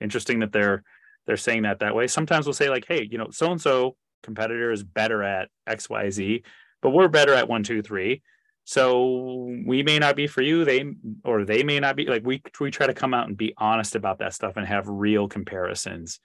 interesting 0.00 0.40
that 0.40 0.52
they're 0.52 0.82
they're 1.26 1.36
saying 1.36 1.62
that 1.62 1.78
that 1.78 1.94
way. 1.94 2.08
Sometimes 2.08 2.46
we'll 2.46 2.52
say 2.52 2.68
like, 2.68 2.84
hey, 2.86 3.08
you 3.10 3.16
know, 3.16 3.28
so 3.30 3.52
and 3.52 3.60
so 3.60 3.96
competitor 4.24 4.72
is 4.72 4.82
better 4.82 5.22
at 5.22 5.48
X 5.66 5.88
Y 5.88 6.10
Z 6.10 6.42
but 6.84 6.90
we're 6.90 7.08
better 7.08 7.32
at 7.32 7.48
one, 7.48 7.64
two, 7.64 7.82
three. 7.82 8.22
so 8.64 9.50
we 9.66 9.82
may 9.82 9.98
not 9.98 10.14
be 10.14 10.26
for 10.26 10.42
you. 10.42 10.64
They 10.64 10.84
or 11.24 11.44
they 11.44 11.64
may 11.64 11.80
not 11.80 11.96
be 11.96 12.04
like 12.04 12.24
we 12.24 12.42
we 12.60 12.70
try 12.70 12.86
to 12.86 12.94
come 12.94 13.14
out 13.14 13.26
and 13.26 13.36
be 13.36 13.54
honest 13.56 13.96
about 13.96 14.18
that 14.18 14.34
stuff 14.34 14.56
and 14.56 14.66
have 14.66 14.86
real 14.86 15.26
comparisons 15.26 16.20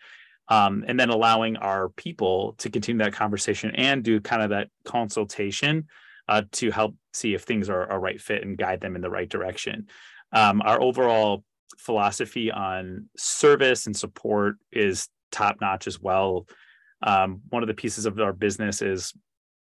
um, 0.50 0.84
and 0.88 1.00
then 1.00 1.10
allowing 1.10 1.56
our 1.58 1.90
people 1.90 2.56
to 2.58 2.70
continue 2.70 3.04
that 3.04 3.14
conversation 3.14 3.72
and 3.76 4.04
do 4.04 4.20
kind 4.20 4.42
of 4.42 4.50
that 4.50 4.68
consultation 4.84 5.88
uh, 6.28 6.42
to 6.52 6.72
help 6.72 6.96
see 7.14 7.34
if 7.34 7.44
things 7.44 7.70
are 7.70 7.90
a 7.90 7.98
right 7.98 8.20
fit 8.20 8.44
and 8.44 8.58
guide 8.58 8.82
them 8.82 8.96
in 8.96 9.02
the 9.02 9.10
right 9.10 9.30
direction. 9.30 9.88
Um, 10.34 10.62
our 10.62 10.82
overall 10.82 11.44
philosophy 11.78 12.52
on 12.52 13.10
service 13.16 13.86
and 13.86 13.96
support 13.96 14.56
is 14.72 15.08
top 15.32 15.62
notch 15.62 15.88
as 15.88 16.02
well. 16.02 16.48
Um, 17.02 17.42
one 17.50 17.64
of 17.64 17.68
the 17.68 17.74
pieces 17.74 18.06
of 18.06 18.20
our 18.20 18.34
business 18.34 18.82
is 18.82 19.14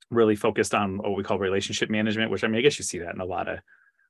really 0.10 0.36
focused 0.36 0.74
on 0.74 0.98
what 0.98 1.16
we 1.16 1.24
call 1.24 1.40
relationship 1.40 1.90
management, 1.90 2.32
which 2.32 2.44
I 2.44 2.48
mean, 2.48 2.60
I 2.60 2.62
guess 2.62 2.80
you 2.80 2.86
see 2.86 3.00
that 3.00 3.14
in 3.14 3.22
a 3.22 3.26
lot 3.26 3.48
of 3.48 3.60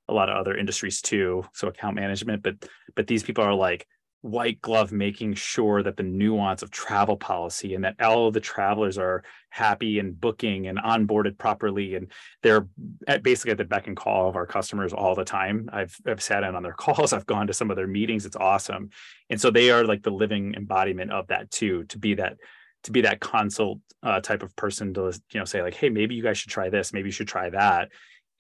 a 0.08 0.13
lot 0.13 0.29
of 0.29 0.38
other 0.38 0.58
industries 0.58 1.01
too. 1.01 1.44
So 1.53 1.68
account 1.68 1.96
management, 1.96 2.44
but 2.44 2.56
but 2.96 3.08
these 3.08 3.24
people 3.24 3.44
are 3.44 3.53
like 3.53 3.88
white 4.22 4.62
glove 4.62 4.91
making 4.91 5.34
sure 5.34 5.82
that 5.82 5.96
the 5.96 6.03
nuance 6.03 6.62
of 6.62 6.70
travel 6.70 7.15
policy 7.15 7.74
and 7.74 7.86
that 7.86 8.01
all 8.01 8.27
of 8.27 8.34
the 8.34 8.39
travelers 8.39 8.98
are 8.98 9.24
happy 9.50 9.98
and 9.98 10.20
booking 10.20 10.68
and 10.68 10.77
onboarded 10.77 11.38
properly 11.38 11.96
and 11.96 12.12
they're 12.44 12.68
at 13.08 13.24
basically 13.24 13.51
at 13.51 13.58
the 13.58 13.63
beck 13.63 13.88
and 13.88 13.96
call 13.96 14.27
of 14.27 14.36
our 14.36 14.46
customers 14.46 14.91
all 14.91 15.15
the 15.15 15.24
time 15.24 15.70
i've 15.72 15.96
i've 16.06 16.22
sat 16.22 16.44
in 16.44 16.53
on 16.53 16.63
their 16.63 16.74
calls 16.77 17.13
i've 17.13 17.25
gone 17.25 17.48
to 17.48 17.53
some 17.53 17.72
of 17.72 17.77
their 17.77 17.88
meetings 17.88 18.25
it's 18.25 18.36
awesome 18.36 18.89
and 19.29 19.39
so 19.39 19.50
they 19.50 19.72
are 19.72 19.86
like 19.86 20.03
the 20.03 20.12
living 20.12 20.53
embodiment 20.56 21.12
of 21.12 21.27
that 21.27 21.50
too 21.50 21.86
to 21.86 21.98
be 21.98 22.15
that 22.15 22.36
to 22.84 22.92
be 22.92 23.02
that 23.02 23.20
consult 23.20 23.80
uh, 24.04 24.22
type 24.22 24.44
of 24.44 24.56
person 24.56 24.94
to 24.94 25.12
you 25.32 25.40
know 25.40 25.46
say 25.46 25.62
like 25.62 25.74
hey 25.74 25.90
maybe 25.90 26.16
you 26.16 26.24
guys 26.24 26.38
should 26.38 26.52
try 26.52 26.70
this 26.70 26.94
maybe 26.94 27.08
you 27.08 27.14
should 27.14 27.28
try 27.28 27.50
that. 27.50 27.90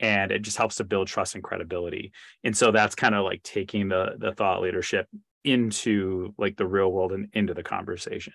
And 0.01 0.31
it 0.31 0.43
just 0.43 0.55
helps 0.55 0.75
to 0.75 0.85
build 0.85 1.07
trust 1.09 1.35
and 1.35 1.43
credibility. 1.43 2.13
And 2.45 2.55
so 2.55 2.71
that's 2.71 2.95
kind 2.95 3.13
of 3.13 3.25
like 3.25 3.43
taking 3.43 3.89
the 3.89 4.15
the 4.17 4.33
thought 4.33 4.61
leadership 4.61 5.07
into 5.43 6.33
like 6.37 6.55
the 6.55 6.67
real 6.67 6.91
world 6.91 7.11
and 7.11 7.27
into 7.33 7.53
the 7.53 7.63
conversation. 7.63 8.33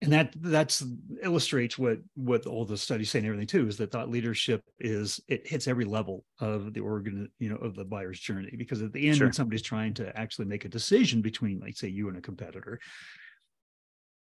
And 0.00 0.12
that 0.12 0.32
that's 0.40 0.84
illustrates 1.22 1.76
what 1.76 1.98
what 2.14 2.46
all 2.46 2.64
the 2.64 2.76
studies 2.76 3.10
say 3.10 3.18
and 3.18 3.26
everything 3.26 3.48
too 3.48 3.66
is 3.66 3.76
that 3.78 3.90
thought 3.90 4.10
leadership 4.10 4.62
is 4.78 5.20
it 5.26 5.46
hits 5.46 5.66
every 5.66 5.84
level 5.84 6.24
of 6.40 6.72
the 6.72 6.80
organ 6.80 7.28
you 7.40 7.48
know 7.48 7.56
of 7.56 7.74
the 7.74 7.84
buyer's 7.84 8.20
journey. 8.20 8.54
Because 8.56 8.80
at 8.80 8.92
the 8.92 9.08
end 9.08 9.16
sure. 9.16 9.26
when 9.26 9.32
somebody's 9.32 9.62
trying 9.62 9.94
to 9.94 10.16
actually 10.16 10.46
make 10.46 10.64
a 10.64 10.68
decision 10.68 11.20
between 11.20 11.58
like 11.58 11.76
say 11.76 11.88
you 11.88 12.08
and 12.08 12.16
a 12.16 12.20
competitor 12.20 12.78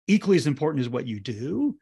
equally 0.07 0.37
as 0.37 0.47
important 0.47 0.81
as 0.81 0.89
what 0.89 1.07
you 1.07 1.21
do 1.21 1.77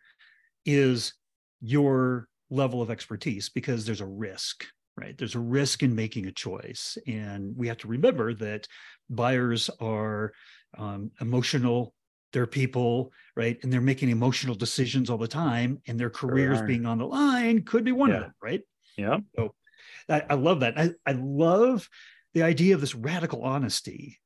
is 0.64 1.14
your 1.60 2.28
level 2.50 2.82
of 2.82 2.90
expertise 2.90 3.48
because 3.48 3.84
there's 3.84 4.00
a 4.00 4.06
risk 4.06 4.64
right? 5.00 5.16
There's 5.16 5.34
a 5.34 5.40
risk 5.40 5.82
in 5.82 5.94
making 5.94 6.26
a 6.26 6.32
choice. 6.32 6.98
And 7.06 7.56
we 7.56 7.68
have 7.68 7.78
to 7.78 7.88
remember 7.88 8.34
that 8.34 8.66
buyers 9.08 9.70
are 9.80 10.32
um, 10.76 11.10
emotional. 11.20 11.94
They're 12.32 12.46
people 12.46 13.12
right? 13.34 13.58
And 13.62 13.72
they're 13.72 13.80
making 13.80 14.10
emotional 14.10 14.54
decisions 14.54 15.10
all 15.10 15.18
the 15.18 15.26
time 15.26 15.80
and 15.86 15.98
their 15.98 16.10
careers 16.10 16.58
sure 16.58 16.66
being 16.66 16.86
on 16.86 16.98
the 16.98 17.06
line 17.06 17.62
could 17.62 17.84
be 17.84 17.92
one 17.92 18.10
yeah. 18.10 18.16
of 18.16 18.22
them 18.22 18.34
right? 18.42 18.60
Yeah. 18.96 19.18
So 19.34 19.54
I, 20.08 20.22
I 20.30 20.34
love 20.34 20.60
that. 20.60 20.78
I, 20.78 20.90
I 21.06 21.12
love 21.12 21.88
the 22.34 22.42
idea 22.42 22.74
of 22.74 22.80
this 22.80 22.94
radical 22.94 23.42
honesty 23.42 24.19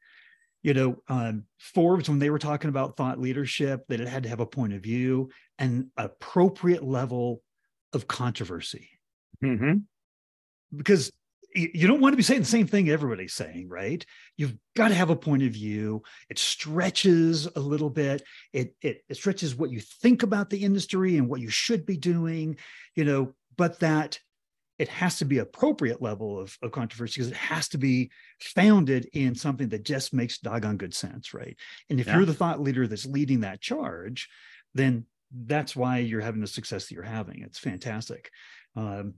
you 0.64 0.72
know, 0.72 0.96
um, 1.08 1.44
Forbes, 1.58 2.08
when 2.08 2.18
they 2.18 2.30
were 2.30 2.38
talking 2.38 2.70
about 2.70 2.96
thought 2.96 3.20
leadership, 3.20 3.84
that 3.88 4.00
it 4.00 4.08
had 4.08 4.22
to 4.22 4.28
have 4.30 4.40
a 4.40 4.46
point 4.46 4.72
of 4.72 4.82
view 4.82 5.28
and 5.58 5.88
appropriate 5.96 6.82
level 6.82 7.42
of 7.92 8.08
controversy. 8.08 8.88
Mm-hmm. 9.44 9.74
Because 10.74 11.12
you 11.54 11.86
don't 11.86 12.00
want 12.00 12.14
to 12.14 12.16
be 12.16 12.22
saying 12.22 12.40
the 12.40 12.46
same 12.46 12.66
thing 12.66 12.88
everybody's 12.88 13.34
saying, 13.34 13.68
right? 13.68 14.04
You've 14.38 14.56
got 14.74 14.88
to 14.88 14.94
have 14.94 15.10
a 15.10 15.16
point 15.16 15.44
of 15.44 15.52
view. 15.52 16.02
It 16.28 16.38
stretches 16.38 17.46
a 17.54 17.60
little 17.60 17.90
bit. 17.90 18.22
It, 18.52 18.74
it, 18.80 19.02
it 19.08 19.16
stretches 19.16 19.54
what 19.54 19.70
you 19.70 19.80
think 19.80 20.22
about 20.22 20.50
the 20.50 20.64
industry 20.64 21.18
and 21.18 21.28
what 21.28 21.40
you 21.40 21.50
should 21.50 21.84
be 21.84 21.98
doing, 21.98 22.56
you 22.96 23.04
know, 23.04 23.34
but 23.56 23.80
that 23.80 24.18
it 24.78 24.88
has 24.88 25.18
to 25.18 25.24
be 25.24 25.38
appropriate 25.38 26.02
level 26.02 26.40
of, 26.40 26.56
of 26.62 26.72
controversy 26.72 27.20
because 27.20 27.30
it 27.30 27.36
has 27.36 27.68
to 27.68 27.78
be 27.78 28.10
founded 28.40 29.08
in 29.12 29.34
something 29.34 29.68
that 29.68 29.84
just 29.84 30.12
makes 30.12 30.38
doggone 30.38 30.76
good 30.76 30.94
sense, 30.94 31.32
right? 31.32 31.56
And 31.90 32.00
if 32.00 32.06
yeah. 32.06 32.16
you're 32.16 32.26
the 32.26 32.34
thought 32.34 32.60
leader 32.60 32.86
that's 32.86 33.06
leading 33.06 33.40
that 33.40 33.60
charge, 33.60 34.28
then 34.74 35.06
that's 35.46 35.76
why 35.76 35.98
you're 35.98 36.20
having 36.20 36.40
the 36.40 36.46
success 36.46 36.86
that 36.86 36.94
you're 36.94 37.04
having. 37.04 37.42
It's 37.42 37.58
fantastic. 37.58 38.30
Um, 38.74 39.14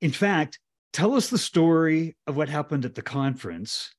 in 0.00 0.10
fact, 0.10 0.58
tell 0.92 1.14
us 1.14 1.28
the 1.28 1.38
story 1.38 2.16
of 2.26 2.36
what 2.36 2.48
happened 2.48 2.84
at 2.84 2.94
the 2.94 3.02
conference 3.02 3.94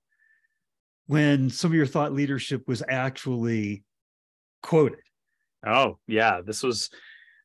when 1.07 1.49
some 1.49 1.71
of 1.71 1.75
your 1.75 1.85
thought 1.85 2.13
leadership 2.13 2.67
was 2.67 2.83
actually 2.87 3.83
quoted. 4.61 4.99
Oh 5.65 5.97
yeah, 6.07 6.41
this 6.45 6.61
was 6.61 6.89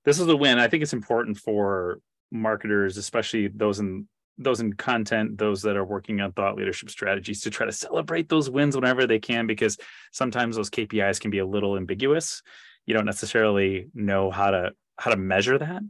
this 0.04 0.18
is 0.18 0.26
the 0.26 0.36
win. 0.36 0.58
I 0.58 0.68
think 0.68 0.82
it's 0.82 0.92
important 0.92 1.38
for 1.38 2.00
marketers, 2.30 2.96
especially 2.96 3.48
those 3.48 3.78
in 3.78 4.06
those 4.38 4.60
in 4.60 4.72
content, 4.72 5.36
those 5.36 5.62
that 5.62 5.76
are 5.76 5.84
working 5.84 6.20
on 6.20 6.32
thought 6.32 6.56
leadership 6.56 6.90
strategies, 6.90 7.40
to 7.42 7.50
try 7.50 7.66
to 7.66 7.72
celebrate 7.72 8.28
those 8.28 8.48
wins 8.48 8.76
whenever 8.76 9.06
they 9.06 9.18
can, 9.18 9.48
because 9.48 9.76
sometimes 10.12 10.54
those 10.54 10.70
KPIs 10.70 11.20
can 11.20 11.32
be 11.32 11.40
a 11.40 11.46
little 11.46 11.76
ambiguous. 11.76 12.42
You 12.86 12.94
don't 12.94 13.04
necessarily 13.04 13.88
know 13.94 14.30
how 14.30 14.52
to 14.52 14.70
how 14.96 15.10
to 15.10 15.16
measure 15.16 15.58
that. 15.58 15.82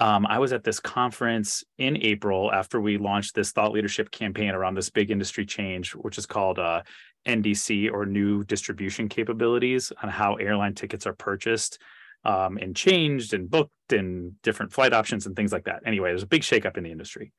Um, 0.00 0.26
I 0.26 0.38
was 0.38 0.52
at 0.52 0.62
this 0.62 0.78
conference 0.78 1.64
in 1.76 1.96
April 1.96 2.52
after 2.52 2.80
we 2.80 2.98
launched 2.98 3.34
this 3.34 3.50
thought 3.50 3.72
leadership 3.72 4.12
campaign 4.12 4.50
around 4.50 4.74
this 4.74 4.90
big 4.90 5.10
industry 5.10 5.44
change, 5.44 5.92
which 5.92 6.18
is 6.18 6.26
called 6.26 6.60
uh, 6.60 6.82
NDC 7.26 7.90
or 7.92 8.06
New 8.06 8.44
Distribution 8.44 9.08
Capabilities 9.08 9.92
on 10.00 10.08
how 10.08 10.34
airline 10.34 10.74
tickets 10.74 11.06
are 11.06 11.14
purchased 11.14 11.80
um, 12.28 12.58
and 12.58 12.76
changed 12.76 13.32
and 13.32 13.50
booked 13.50 13.90
and 13.90 14.40
different 14.42 14.70
flight 14.70 14.92
options 14.92 15.24
and 15.24 15.34
things 15.34 15.50
like 15.50 15.64
that. 15.64 15.80
Anyway, 15.86 16.10
there's 16.10 16.22
a 16.22 16.26
big 16.26 16.42
shakeup 16.42 16.76
in 16.76 16.84
the 16.84 16.92
industry. 16.92 17.32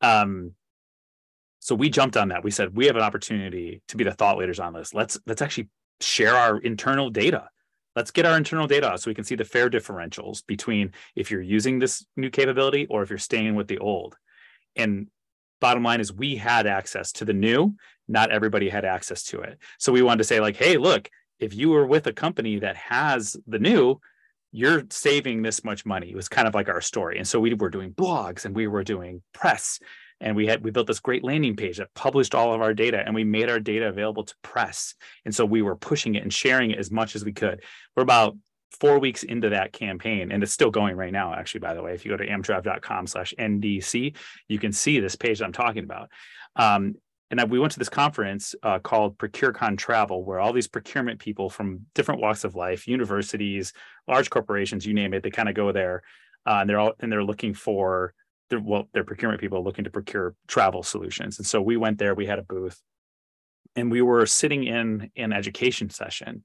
Um, 0.00 0.52
so 1.60 1.76
we 1.76 1.88
jumped 1.88 2.16
on 2.16 2.28
that. 2.28 2.42
We 2.42 2.50
said 2.50 2.76
we 2.76 2.86
have 2.86 2.96
an 2.96 3.02
opportunity 3.02 3.82
to 3.86 3.96
be 3.96 4.02
the 4.02 4.10
thought 4.10 4.36
leaders 4.36 4.58
on 4.58 4.72
this. 4.72 4.92
Let's 4.92 5.16
let's 5.26 5.42
actually 5.42 5.68
share 6.00 6.34
our 6.34 6.58
internal 6.58 7.08
data. 7.08 7.48
Let's 7.94 8.10
get 8.10 8.26
our 8.26 8.36
internal 8.36 8.66
data 8.66 8.98
so 8.98 9.08
we 9.08 9.14
can 9.14 9.24
see 9.24 9.36
the 9.36 9.44
fare 9.44 9.70
differentials 9.70 10.44
between 10.44 10.92
if 11.14 11.30
you're 11.30 11.40
using 11.40 11.78
this 11.78 12.04
new 12.16 12.28
capability 12.28 12.86
or 12.90 13.04
if 13.04 13.10
you're 13.10 13.18
staying 13.18 13.54
with 13.54 13.68
the 13.68 13.78
old. 13.78 14.16
And 14.74 15.06
bottom 15.60 15.84
line 15.84 16.00
is 16.00 16.12
we 16.12 16.34
had 16.36 16.66
access 16.66 17.12
to 17.12 17.24
the 17.24 17.32
new, 17.32 17.76
not 18.08 18.32
everybody 18.32 18.68
had 18.68 18.84
access 18.84 19.22
to 19.24 19.40
it. 19.40 19.58
So 19.78 19.92
we 19.92 20.02
wanted 20.02 20.18
to 20.18 20.24
say 20.24 20.40
like, 20.40 20.56
hey, 20.56 20.76
look, 20.76 21.08
if 21.38 21.54
you 21.54 21.70
were 21.70 21.86
with 21.86 22.06
a 22.06 22.12
company 22.12 22.58
that 22.58 22.76
has 22.76 23.36
the 23.46 23.58
new, 23.58 23.98
you're 24.56 24.84
saving 24.88 25.42
this 25.42 25.62
much 25.64 25.84
money. 25.84 26.08
It 26.08 26.16
was 26.16 26.30
kind 26.30 26.48
of 26.48 26.54
like 26.54 26.70
our 26.70 26.80
story. 26.80 27.18
And 27.18 27.28
so 27.28 27.38
we 27.38 27.52
were 27.52 27.68
doing 27.68 27.92
blogs 27.92 28.46
and 28.46 28.56
we 28.56 28.66
were 28.66 28.82
doing 28.82 29.22
press 29.34 29.78
and 30.18 30.34
we 30.34 30.46
had 30.46 30.64
we 30.64 30.70
built 30.70 30.86
this 30.86 30.98
great 30.98 31.22
landing 31.22 31.56
page 31.56 31.76
that 31.76 31.92
published 31.92 32.34
all 32.34 32.54
of 32.54 32.62
our 32.62 32.72
data 32.72 33.02
and 33.04 33.14
we 33.14 33.22
made 33.22 33.50
our 33.50 33.60
data 33.60 33.86
available 33.86 34.24
to 34.24 34.34
press. 34.40 34.94
And 35.26 35.34
so 35.34 35.44
we 35.44 35.60
were 35.60 35.76
pushing 35.76 36.14
it 36.14 36.22
and 36.22 36.32
sharing 36.32 36.70
it 36.70 36.78
as 36.78 36.90
much 36.90 37.14
as 37.14 37.22
we 37.22 37.34
could. 37.34 37.62
We're 37.94 38.02
about 38.02 38.34
four 38.80 38.98
weeks 38.98 39.24
into 39.24 39.50
that 39.50 39.74
campaign 39.74 40.32
and 40.32 40.42
it's 40.42 40.52
still 40.52 40.70
going 40.70 40.96
right 40.96 41.12
now 41.12 41.32
actually 41.32 41.60
by 41.60 41.72
the 41.72 41.82
way 41.82 41.94
if 41.94 42.04
you 42.04 42.10
go 42.10 42.16
to 42.16 42.26
amtrav.com 42.26 43.06
slash 43.06 43.32
ndc 43.38 44.14
you 44.48 44.58
can 44.58 44.72
see 44.72 45.00
this 45.00 45.16
page 45.16 45.38
that 45.38 45.46
i'm 45.46 45.52
talking 45.52 45.84
about 45.84 46.10
um, 46.56 46.94
and 47.30 47.50
we 47.50 47.58
went 47.58 47.72
to 47.72 47.78
this 47.78 47.88
conference 47.88 48.54
uh, 48.62 48.78
called 48.78 49.18
ProcureCon 49.18 49.76
Travel, 49.76 50.24
where 50.24 50.38
all 50.38 50.52
these 50.52 50.68
procurement 50.68 51.18
people 51.18 51.50
from 51.50 51.86
different 51.94 52.20
walks 52.20 52.44
of 52.44 52.54
life, 52.54 52.86
universities, 52.86 53.72
large 54.06 54.30
corporations, 54.30 54.86
you 54.86 54.94
name 54.94 55.12
it, 55.12 55.22
they 55.22 55.30
kind 55.30 55.48
of 55.48 55.54
go 55.54 55.72
there, 55.72 56.02
uh, 56.46 56.58
and 56.60 56.70
they're 56.70 56.78
all 56.78 56.92
and 57.00 57.10
they're 57.10 57.24
looking 57.24 57.52
for 57.54 58.14
they're, 58.48 58.60
well, 58.60 58.88
they're 58.92 59.02
procurement 59.02 59.40
people 59.40 59.64
looking 59.64 59.84
to 59.84 59.90
procure 59.90 60.36
travel 60.46 60.84
solutions. 60.84 61.38
And 61.38 61.46
so 61.46 61.60
we 61.60 61.76
went 61.76 61.98
there, 61.98 62.14
we 62.14 62.26
had 62.26 62.38
a 62.38 62.44
booth, 62.44 62.80
and 63.74 63.90
we 63.90 64.02
were 64.02 64.24
sitting 64.26 64.62
in 64.62 65.10
an 65.16 65.32
education 65.32 65.90
session, 65.90 66.44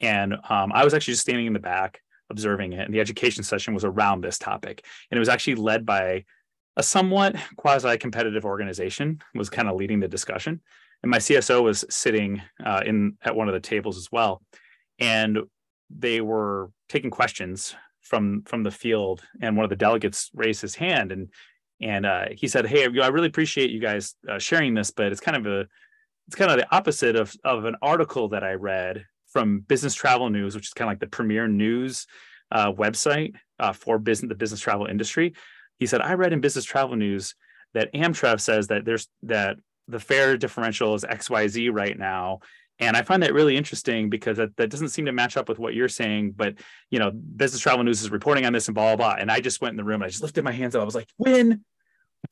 and 0.00 0.34
um, 0.34 0.72
I 0.72 0.84
was 0.84 0.92
actually 0.92 1.12
just 1.12 1.22
standing 1.22 1.46
in 1.46 1.52
the 1.52 1.60
back 1.60 2.00
observing 2.28 2.72
it, 2.72 2.80
and 2.80 2.92
the 2.92 2.98
education 2.98 3.44
session 3.44 3.74
was 3.74 3.84
around 3.84 4.22
this 4.22 4.38
topic, 4.38 4.84
and 5.10 5.16
it 5.16 5.20
was 5.20 5.28
actually 5.28 5.54
led 5.54 5.86
by 5.86 6.24
a 6.76 6.82
somewhat 6.82 7.36
quasi-competitive 7.56 8.44
organization 8.44 9.20
was 9.34 9.50
kind 9.50 9.68
of 9.68 9.76
leading 9.76 10.00
the 10.00 10.08
discussion. 10.08 10.60
And 11.02 11.10
my 11.10 11.18
cso 11.18 11.62
was 11.62 11.84
sitting 11.88 12.42
uh, 12.64 12.82
in 12.84 13.16
at 13.22 13.36
one 13.36 13.48
of 13.48 13.54
the 13.54 13.60
tables 13.60 13.96
as 13.96 14.10
well. 14.10 14.42
And 14.98 15.38
they 15.90 16.20
were 16.20 16.70
taking 16.88 17.10
questions 17.10 17.74
from 18.00 18.42
from 18.42 18.62
the 18.62 18.70
field. 18.70 19.22
And 19.40 19.56
one 19.56 19.64
of 19.64 19.70
the 19.70 19.76
delegates 19.76 20.30
raised 20.34 20.62
his 20.62 20.74
hand 20.74 21.12
and 21.12 21.28
and 21.80 22.06
uh, 22.06 22.26
he 22.36 22.48
said 22.48 22.66
hey 22.66 22.84
i 22.84 23.08
really 23.08 23.28
appreciate 23.28 23.70
you 23.70 23.80
guys 23.80 24.14
uh, 24.28 24.38
sharing 24.38 24.74
this 24.74 24.90
but 24.90 25.12
it's 25.12 25.20
kind 25.20 25.36
of 25.36 25.46
a 25.46 25.66
it's 26.26 26.36
kind 26.36 26.50
of 26.50 26.56
the 26.56 26.74
opposite 26.74 27.16
of 27.16 27.34
of 27.44 27.64
an 27.64 27.76
article 27.82 28.28
that 28.28 28.42
i 28.42 28.52
read 28.52 29.04
from 29.28 29.60
business 29.60 29.94
travel 29.94 30.30
news 30.30 30.54
which 30.54 30.66
is 30.66 30.72
kind 30.72 30.88
of 30.88 30.92
like 30.92 31.00
the 31.00 31.06
premier 31.06 31.46
news 31.46 32.06
uh, 32.52 32.72
website 32.72 33.34
uh, 33.58 33.72
for 33.72 33.98
business 33.98 34.28
the 34.28 34.34
business 34.34 34.60
travel 34.60 34.86
industry 34.86 35.34
he 35.78 35.86
said, 35.86 36.00
I 36.00 36.14
read 36.14 36.32
in 36.32 36.40
Business 36.40 36.64
Travel 36.64 36.96
News 36.96 37.34
that 37.74 37.92
Amtrav 37.92 38.40
says 38.40 38.68
that 38.68 38.84
there's 38.84 39.08
that 39.24 39.56
the 39.88 40.00
fare 40.00 40.36
differential 40.36 40.94
is 40.94 41.04
XYZ 41.04 41.72
right 41.72 41.96
now. 41.98 42.40
And 42.78 42.96
I 42.96 43.02
find 43.02 43.22
that 43.22 43.32
really 43.32 43.56
interesting 43.56 44.10
because 44.10 44.36
that, 44.36 44.54
that 44.56 44.68
doesn't 44.68 44.90
seem 44.90 45.06
to 45.06 45.12
match 45.12 45.36
up 45.36 45.48
with 45.48 45.58
what 45.58 45.74
you're 45.74 45.88
saying. 45.88 46.32
But 46.36 46.56
you 46.90 46.98
know, 46.98 47.10
Business 47.10 47.60
Travel 47.60 47.84
News 47.84 48.02
is 48.02 48.10
reporting 48.10 48.44
on 48.44 48.52
this 48.52 48.68
and 48.68 48.74
blah 48.74 48.96
blah 48.96 49.14
blah. 49.14 49.20
And 49.20 49.30
I 49.30 49.40
just 49.40 49.60
went 49.60 49.72
in 49.72 49.76
the 49.76 49.84
room 49.84 50.02
and 50.02 50.04
I 50.04 50.08
just 50.08 50.22
lifted 50.22 50.44
my 50.44 50.52
hands 50.52 50.74
up. 50.74 50.82
I 50.82 50.84
was 50.84 50.94
like, 50.94 51.08
"Win, 51.16 51.64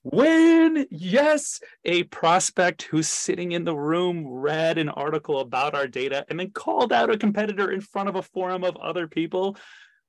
win, 0.02 0.86
yes!" 0.90 1.60
A 1.84 2.02
prospect 2.04 2.82
who's 2.82 3.08
sitting 3.08 3.52
in 3.52 3.64
the 3.64 3.76
room 3.76 4.26
read 4.26 4.76
an 4.76 4.90
article 4.90 5.40
about 5.40 5.74
our 5.74 5.86
data 5.86 6.26
and 6.28 6.38
then 6.38 6.50
called 6.50 6.92
out 6.92 7.10
a 7.10 7.16
competitor 7.16 7.70
in 7.70 7.80
front 7.80 8.10
of 8.10 8.16
a 8.16 8.22
forum 8.22 8.64
of 8.64 8.76
other 8.76 9.08
people 9.08 9.56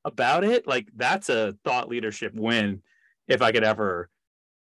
about 0.04 0.44
it. 0.44 0.68
Like 0.68 0.90
that's 0.96 1.30
a 1.30 1.56
thought 1.64 1.88
leadership 1.88 2.34
win, 2.36 2.82
if 3.28 3.42
I 3.42 3.52
could 3.52 3.64
ever 3.64 4.10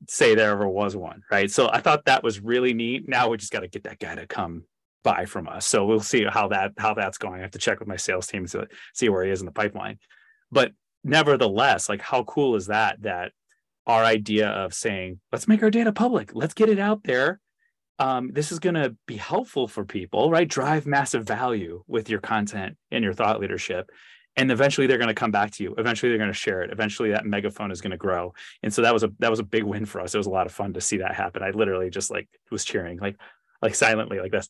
say 0.08 0.36
there 0.36 0.52
ever 0.52 0.68
was 0.68 0.96
one, 0.96 1.22
right? 1.32 1.50
So 1.50 1.70
I 1.70 1.80
thought 1.80 2.06
that 2.06 2.24
was 2.24 2.40
really 2.40 2.74
neat. 2.74 3.08
Now 3.08 3.30
we 3.30 3.38
just 3.38 3.52
got 3.52 3.62
to 3.62 3.68
get 3.68 3.84
that 3.84 4.00
guy 4.00 4.16
to 4.16 4.28
come 4.28 4.64
buy 5.04 5.26
from 5.26 5.48
us. 5.48 5.66
So 5.66 5.86
we'll 5.86 6.00
see 6.00 6.26
how 6.26 6.50
that 6.50 6.74
how 6.78 6.94
that's 6.94 7.18
going. 7.18 7.40
I 7.40 7.44
have 7.44 7.52
to 7.52 7.60
check 7.60 7.80
with 7.80 7.88
my 7.88 7.98
sales 7.98 8.28
team 8.28 8.46
to 8.48 8.68
see 8.94 9.10
where 9.10 9.24
he 9.24 9.32
is 9.32 9.42
in 9.42 9.46
the 9.46 9.52
pipeline. 9.52 10.00
But 10.52 10.72
nevertheless, 11.04 11.90
like 11.90 12.02
how 12.02 12.24
cool 12.24 12.56
is 12.56 12.68
that 12.68 13.02
that 13.02 13.32
our 13.86 14.04
idea 14.04 14.48
of 14.48 14.74
saying, 14.74 15.20
let's 15.32 15.48
make 15.48 15.62
our 15.62 15.70
data 15.70 15.92
public, 15.92 16.32
let's 16.34 16.54
get 16.54 16.70
it 16.70 16.80
out 16.80 17.04
there. 17.04 17.40
Um, 18.00 18.32
this 18.34 18.52
is 18.52 18.60
going 18.60 18.76
to 18.76 18.96
be 19.06 19.18
helpful 19.18 19.68
for 19.68 19.86
people, 19.86 20.32
right? 20.32 20.48
Drive 20.48 20.86
massive 20.86 21.26
value 21.26 21.84
with 21.88 22.10
your 22.10 22.22
content 22.22 22.76
and 22.92 23.04
your 23.04 23.14
thought 23.14 23.40
leadership 23.40 23.90
and 24.36 24.52
eventually 24.52 24.88
they're 24.88 24.98
going 24.98 25.08
to 25.10 25.14
come 25.14 25.32
back 25.32 25.52
to 25.52 25.64
you. 25.64 25.76
Eventually 25.78 26.10
they're 26.10 26.18
going 26.18 26.32
to 26.32 26.34
share 26.34 26.62
it. 26.62 26.72
Eventually 26.72 27.12
that 27.12 27.26
megaphone 27.26 27.72
is 27.72 27.82
going 27.82 27.92
to 27.92 27.98
grow. 27.98 28.34
And 28.64 28.74
so 28.74 28.82
that 28.82 28.94
was 28.94 29.04
a 29.04 29.12
that 29.20 29.30
was 29.30 29.40
a 29.40 29.44
big 29.44 29.64
win 29.64 29.86
for 29.86 30.02
us. 30.02 30.14
It 30.14 30.18
was 30.18 30.28
a 30.28 30.32
lot 30.32 30.48
of 30.48 30.54
fun 30.54 30.74
to 30.74 30.82
see 30.82 30.98
that 30.98 31.16
happen. 31.16 31.44
I 31.44 31.52
literally 31.52 31.90
just 31.90 32.12
like 32.12 32.28
was 32.52 32.66
cheering 32.66 33.00
like 33.00 33.18
like 33.62 33.76
silently 33.76 34.20
like 34.20 34.32
this 34.32 34.50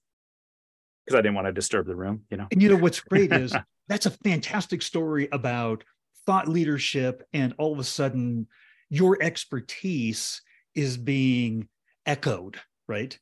because 1.06 1.18
i 1.18 1.22
didn't 1.22 1.36
want 1.36 1.46
to 1.46 1.54
disturb 1.54 1.86
the 1.86 1.96
room 1.96 2.24
you 2.32 2.38
know? 2.38 2.48
And 2.52 2.62
you 2.62 2.70
know 2.70 2.78
what's 2.78 3.00
great 3.00 3.32
is 3.34 3.56
that's 3.88 4.08
a 4.08 4.12
fantastic 4.12 4.82
story 4.82 5.30
about 5.32 5.84
thought 6.26 6.48
leadership 6.48 7.22
and 7.32 7.54
all 7.60 7.74
of 7.74 7.80
a 7.80 7.84
sudden 7.84 8.48
your 8.90 9.22
expertise 9.22 10.42
is 10.74 10.98
being 10.98 11.68
echoed 12.08 12.60
right? 12.88 13.18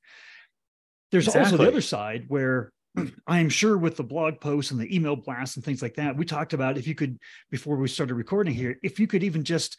There's 1.12 1.28
exactly. 1.28 1.52
also 1.52 1.64
the 1.64 1.70
other 1.70 1.82
side 1.82 2.26
where 2.28 2.72
I'm 3.28 3.50
sure 3.50 3.78
with 3.78 3.98
the 3.98 4.04
blog 4.04 4.40
posts 4.40 4.72
and 4.72 4.80
the 4.80 4.94
email 4.94 5.16
blasts 5.16 5.56
and 5.56 5.66
things 5.66 5.82
like 5.82 5.96
that, 5.96 6.16
we 6.16 6.26
talked 6.26 6.54
about 6.54 6.78
if 6.78 6.88
you 6.88 6.96
could, 6.96 7.18
before 7.50 7.78
we 7.78 7.88
started 7.88 8.16
recording 8.16 8.54
here, 8.54 8.78
if 8.84 9.00
you 9.00 9.08
could 9.08 9.24
even 9.24 9.44
just, 9.44 9.78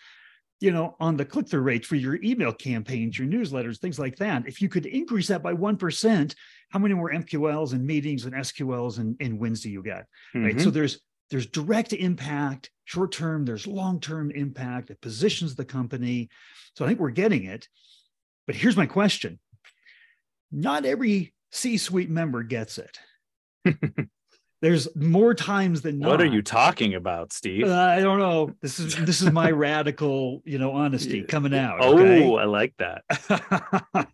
you 0.60 0.70
know, 0.70 0.96
on 1.00 1.16
the 1.16 1.24
click 1.24 1.48
through 1.48 1.62
rate 1.62 1.84
for 1.84 1.96
your 1.96 2.18
email 2.22 2.52
campaigns, 2.52 3.18
your 3.18 3.28
newsletters, 3.28 3.78
things 3.78 3.98
like 3.98 4.16
that, 4.16 4.46
if 4.46 4.62
you 4.62 4.68
could 4.68 4.86
increase 4.86 5.28
that 5.28 5.42
by 5.42 5.52
1%, 5.52 6.34
how 6.70 6.78
many 6.78 6.94
more 6.94 7.10
MQLs 7.10 7.72
and 7.72 7.84
meetings 7.84 8.24
and 8.24 8.34
SQLs 8.34 8.98
and, 8.98 9.16
and 9.20 9.38
wins 9.38 9.60
do 9.62 9.70
you 9.70 9.82
get? 9.82 10.06
Mm-hmm. 10.34 10.44
Right. 10.44 10.60
So 10.60 10.66
mm-hmm. 10.66 10.74
there's, 10.74 11.00
there's 11.30 11.46
direct 11.46 11.92
impact, 11.94 12.70
short 12.84 13.10
term, 13.10 13.44
there's 13.44 13.66
long 13.66 14.00
term 14.00 14.30
impact. 14.30 14.90
It 14.90 15.00
positions 15.00 15.54
the 15.54 15.64
company. 15.64 16.28
So 16.76 16.84
I 16.84 16.88
think 16.88 17.00
we're 17.00 17.10
getting 17.10 17.44
it. 17.44 17.68
But 18.46 18.56
here's 18.56 18.76
my 18.76 18.86
question 18.86 19.38
not 20.52 20.84
every 20.84 21.32
C 21.52 21.76
suite 21.76 22.10
member 22.10 22.42
gets 22.42 22.78
it. 22.78 22.98
There's 24.62 24.88
more 24.94 25.34
times 25.34 25.82
than 25.82 25.98
not. 25.98 26.10
What 26.10 26.20
are 26.20 26.26
you 26.26 26.40
talking 26.40 26.94
about, 26.94 27.32
Steve? 27.32 27.66
Uh, 27.66 27.74
I 27.74 28.00
don't 28.00 28.20
know. 28.20 28.52
This 28.62 28.78
is 28.78 28.94
this 28.94 29.20
is 29.20 29.32
my 29.32 29.50
radical, 29.50 30.40
you 30.44 30.56
know, 30.58 30.72
honesty 30.72 31.22
coming 31.22 31.52
out. 31.52 31.78
Oh, 31.80 31.98
okay? 31.98 32.24
I 32.24 32.44
like 32.44 32.74
that. 32.78 33.02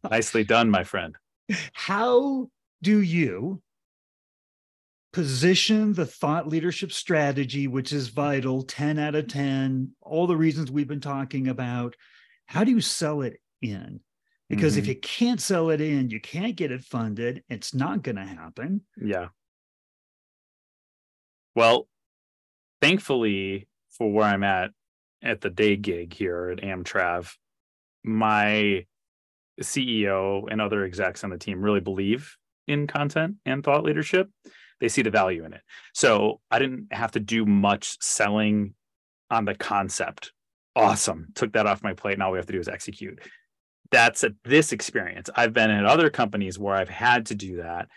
Nicely 0.10 0.44
done, 0.44 0.70
my 0.70 0.84
friend. 0.84 1.16
How 1.74 2.48
do 2.82 3.02
you 3.02 3.60
position 5.12 5.92
the 5.92 6.06
thought 6.06 6.48
leadership 6.48 6.92
strategy, 6.92 7.66
which 7.66 7.92
is 7.92 8.08
vital, 8.08 8.62
10 8.62 8.98
out 8.98 9.14
of 9.14 9.28
10, 9.28 9.90
all 10.00 10.26
the 10.26 10.36
reasons 10.36 10.70
we've 10.70 10.88
been 10.88 11.00
talking 11.00 11.48
about? 11.48 11.94
How 12.46 12.64
do 12.64 12.70
you 12.70 12.80
sell 12.80 13.20
it 13.20 13.38
in? 13.60 14.00
Because 14.48 14.72
mm-hmm. 14.74 14.80
if 14.80 14.87
you 14.88 14.96
can't 14.96 15.40
sell 15.40 15.70
it 15.70 15.80
in, 15.80 16.11
you 16.11 16.20
can't 16.20 16.56
get 16.56 16.72
it 16.72 16.82
funded. 16.82 17.42
It's 17.48 17.74
not 17.74 18.02
going 18.02 18.16
to 18.16 18.24
happen. 18.24 18.82
Yeah. 18.96 19.28
Well, 21.54 21.88
thankfully, 22.80 23.68
for 23.90 24.11
where 24.11 24.26
I'm 24.26 24.44
at 24.44 24.70
at 25.22 25.40
the 25.40 25.50
day 25.50 25.76
gig 25.76 26.14
here 26.14 26.50
at 26.50 26.62
Amtrav, 26.62 27.34
my 28.04 28.87
CEO 29.61 30.46
and 30.50 30.61
other 30.61 30.84
execs 30.84 31.24
on 31.24 31.30
the 31.30 31.38
team 31.38 31.61
really 31.61 31.80
believe 31.80 32.37
in 32.66 32.87
content 32.87 33.37
and 33.44 33.64
thought 33.64 33.84
leadership. 33.84 34.30
They 34.80 34.88
see 34.88 35.02
the 35.02 35.11
value 35.11 35.44
in 35.44 35.52
it. 35.52 35.62
So 35.92 36.40
I 36.50 36.61
didn't 36.61 36.92
have 36.92 37.12
to 37.12 37.20
do 37.20 37.44
much 37.44 37.96
selling 38.00 38.74
on 39.30 39.44
the 39.44 39.54
concept. 39.54 40.32
Awesome. 40.76 41.26
Took 41.34 41.54
that 41.54 41.66
off 41.66 41.82
my 41.82 41.94
plate. 41.94 42.18
Now 42.18 42.26
all 42.26 42.32
we 42.32 42.38
have 42.38 42.46
to 42.46 42.52
do 42.52 42.61
is 42.61 42.68
execute 42.68 43.20
that's 43.90 44.24
at 44.24 44.33
this 44.44 44.72
experience. 44.72 45.31
I've 45.35 45.53
been 45.53 45.70
in 45.70 45.85
other 45.85 46.11
companies 46.11 46.59
where 46.59 46.74
I've 46.74 46.88
had 46.88 47.27
to 47.27 47.35
do 47.35 47.57
that. 47.59 47.88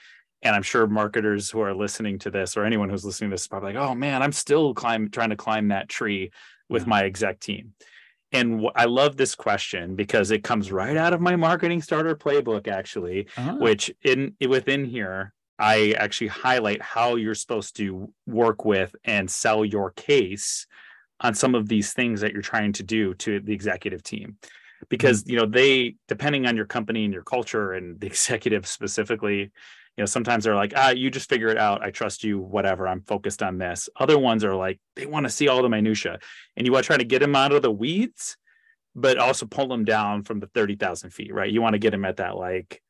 And 0.43 0.55
I'm 0.55 0.63
sure 0.63 0.87
marketers 0.87 1.51
who 1.51 1.61
are 1.61 1.75
listening 1.75 2.17
to 2.19 2.31
this 2.31 2.57
or 2.57 2.65
anyone 2.65 2.89
who's 2.89 3.05
listening 3.05 3.29
to 3.29 3.35
this 3.35 3.41
is 3.41 3.47
probably 3.47 3.73
like, 3.73 3.83
oh 3.83 3.93
man, 3.93 4.23
I'm 4.23 4.31
still 4.31 4.73
climb, 4.73 5.09
trying 5.11 5.29
to 5.29 5.35
climb 5.35 5.67
that 5.67 5.87
tree 5.87 6.31
with 6.67 6.83
yeah. 6.83 6.89
my 6.89 7.03
exec 7.03 7.39
team. 7.39 7.73
And 8.31 8.65
I 8.75 8.85
love 8.85 9.17
this 9.17 9.35
question 9.35 9.95
because 9.95 10.31
it 10.31 10.43
comes 10.43 10.71
right 10.71 10.95
out 10.95 11.13
of 11.13 11.21
my 11.21 11.35
marketing 11.35 11.81
starter 11.81 12.15
playbook, 12.15 12.67
actually, 12.67 13.27
uh-huh. 13.37 13.57
which 13.59 13.91
in 14.03 14.35
within 14.47 14.85
here, 14.85 15.33
I 15.59 15.93
actually 15.97 16.29
highlight 16.29 16.81
how 16.81 17.15
you're 17.17 17.35
supposed 17.35 17.75
to 17.75 18.11
work 18.25 18.63
with 18.65 18.95
and 19.03 19.29
sell 19.29 19.65
your 19.65 19.91
case 19.91 20.65
on 21.19 21.35
some 21.35 21.53
of 21.53 21.67
these 21.67 21.93
things 21.93 22.21
that 22.21 22.31
you're 22.31 22.41
trying 22.41 22.73
to 22.73 22.83
do 22.83 23.13
to 23.15 23.41
the 23.41 23.53
executive 23.53 24.01
team 24.01 24.37
because 24.89 25.23
mm-hmm. 25.23 25.31
you 25.31 25.37
know 25.37 25.45
they 25.45 25.95
depending 26.07 26.45
on 26.45 26.55
your 26.55 26.65
company 26.65 27.03
and 27.03 27.13
your 27.13 27.23
culture 27.23 27.73
and 27.73 27.99
the 27.99 28.07
executive 28.13 28.67
specifically 28.67 29.39
you 29.39 30.01
know 30.01 30.05
sometimes 30.05 30.43
they're 30.43 30.55
like 30.55 30.73
ah 30.75 30.89
you 30.89 31.09
just 31.09 31.29
figure 31.29 31.49
it 31.49 31.57
out. 31.57 31.83
I 31.83 31.91
trust 31.91 32.23
you. 32.23 32.39
Whatever. 32.39 32.87
I'm 32.87 33.01
focused 33.01 33.43
on 33.43 33.57
this. 33.57 33.89
Other 33.99 34.17
ones 34.17 34.43
are 34.43 34.55
like 34.55 34.79
they 34.95 35.05
want 35.05 35.25
to 35.25 35.29
see 35.29 35.47
all 35.47 35.61
the 35.61 35.69
minutia 35.69 36.19
and 36.55 36.65
you 36.65 36.71
want 36.71 36.83
to 36.83 36.87
try 36.87 36.97
to 36.97 37.03
get 37.03 37.19
them 37.19 37.35
out 37.35 37.51
of 37.51 37.61
the 37.61 37.71
weeds 37.71 38.37
but 38.93 39.17
also 39.17 39.45
pull 39.45 39.69
them 39.69 39.85
down 39.85 40.21
from 40.21 40.41
the 40.41 40.47
30,000 40.47 41.11
feet 41.11 41.33
right? 41.33 41.51
You 41.51 41.61
want 41.61 41.73
to 41.73 41.79
get 41.79 41.91
them 41.91 42.05
at 42.05 42.17
that 42.17 42.35
like 42.35 42.81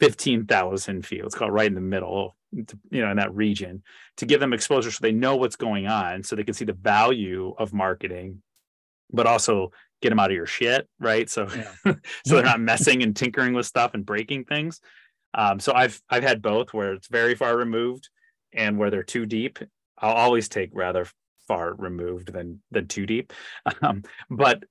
15,000 0.00 1.04
feet 1.04 1.22
let's 1.22 1.34
call 1.34 1.48
it 1.48 1.52
right 1.52 1.66
in 1.66 1.74
the 1.74 1.80
middle 1.80 2.36
you 2.52 2.66
know 2.90 3.10
in 3.10 3.18
that 3.18 3.34
region 3.34 3.82
to 4.16 4.26
give 4.26 4.40
them 4.40 4.52
exposure 4.52 4.90
so 4.90 4.98
they 5.02 5.12
know 5.12 5.36
what's 5.36 5.56
going 5.56 5.86
on 5.86 6.22
so 6.22 6.34
they 6.34 6.42
can 6.42 6.54
see 6.54 6.64
the 6.64 6.72
value 6.72 7.54
of 7.58 7.72
marketing 7.72 8.42
but 9.12 9.26
also 9.26 9.70
get 10.00 10.10
them 10.10 10.18
out 10.18 10.30
of 10.30 10.36
your 10.36 10.46
shit, 10.46 10.88
right? 10.98 11.28
So 11.28 11.48
yeah. 11.54 11.72
so 12.26 12.34
they're 12.34 12.44
not 12.44 12.60
messing 12.60 13.02
and 13.02 13.14
tinkering 13.14 13.52
with 13.52 13.66
stuff 13.66 13.94
and 13.94 14.04
breaking 14.04 14.44
things. 14.44 14.80
Um, 15.34 15.60
so 15.60 15.72
I've 15.72 16.00
I've 16.08 16.22
had 16.22 16.42
both 16.42 16.72
where 16.72 16.94
it's 16.94 17.08
very 17.08 17.34
far 17.34 17.56
removed 17.56 18.08
and 18.52 18.78
where 18.78 18.90
they're 18.90 19.02
too 19.02 19.26
deep. 19.26 19.58
I'll 19.98 20.14
always 20.14 20.48
take 20.48 20.70
rather 20.72 21.06
far 21.46 21.74
removed 21.74 22.32
than 22.32 22.62
than 22.70 22.88
too 22.88 23.06
deep. 23.06 23.32
Um, 23.82 24.02
but 24.30 24.64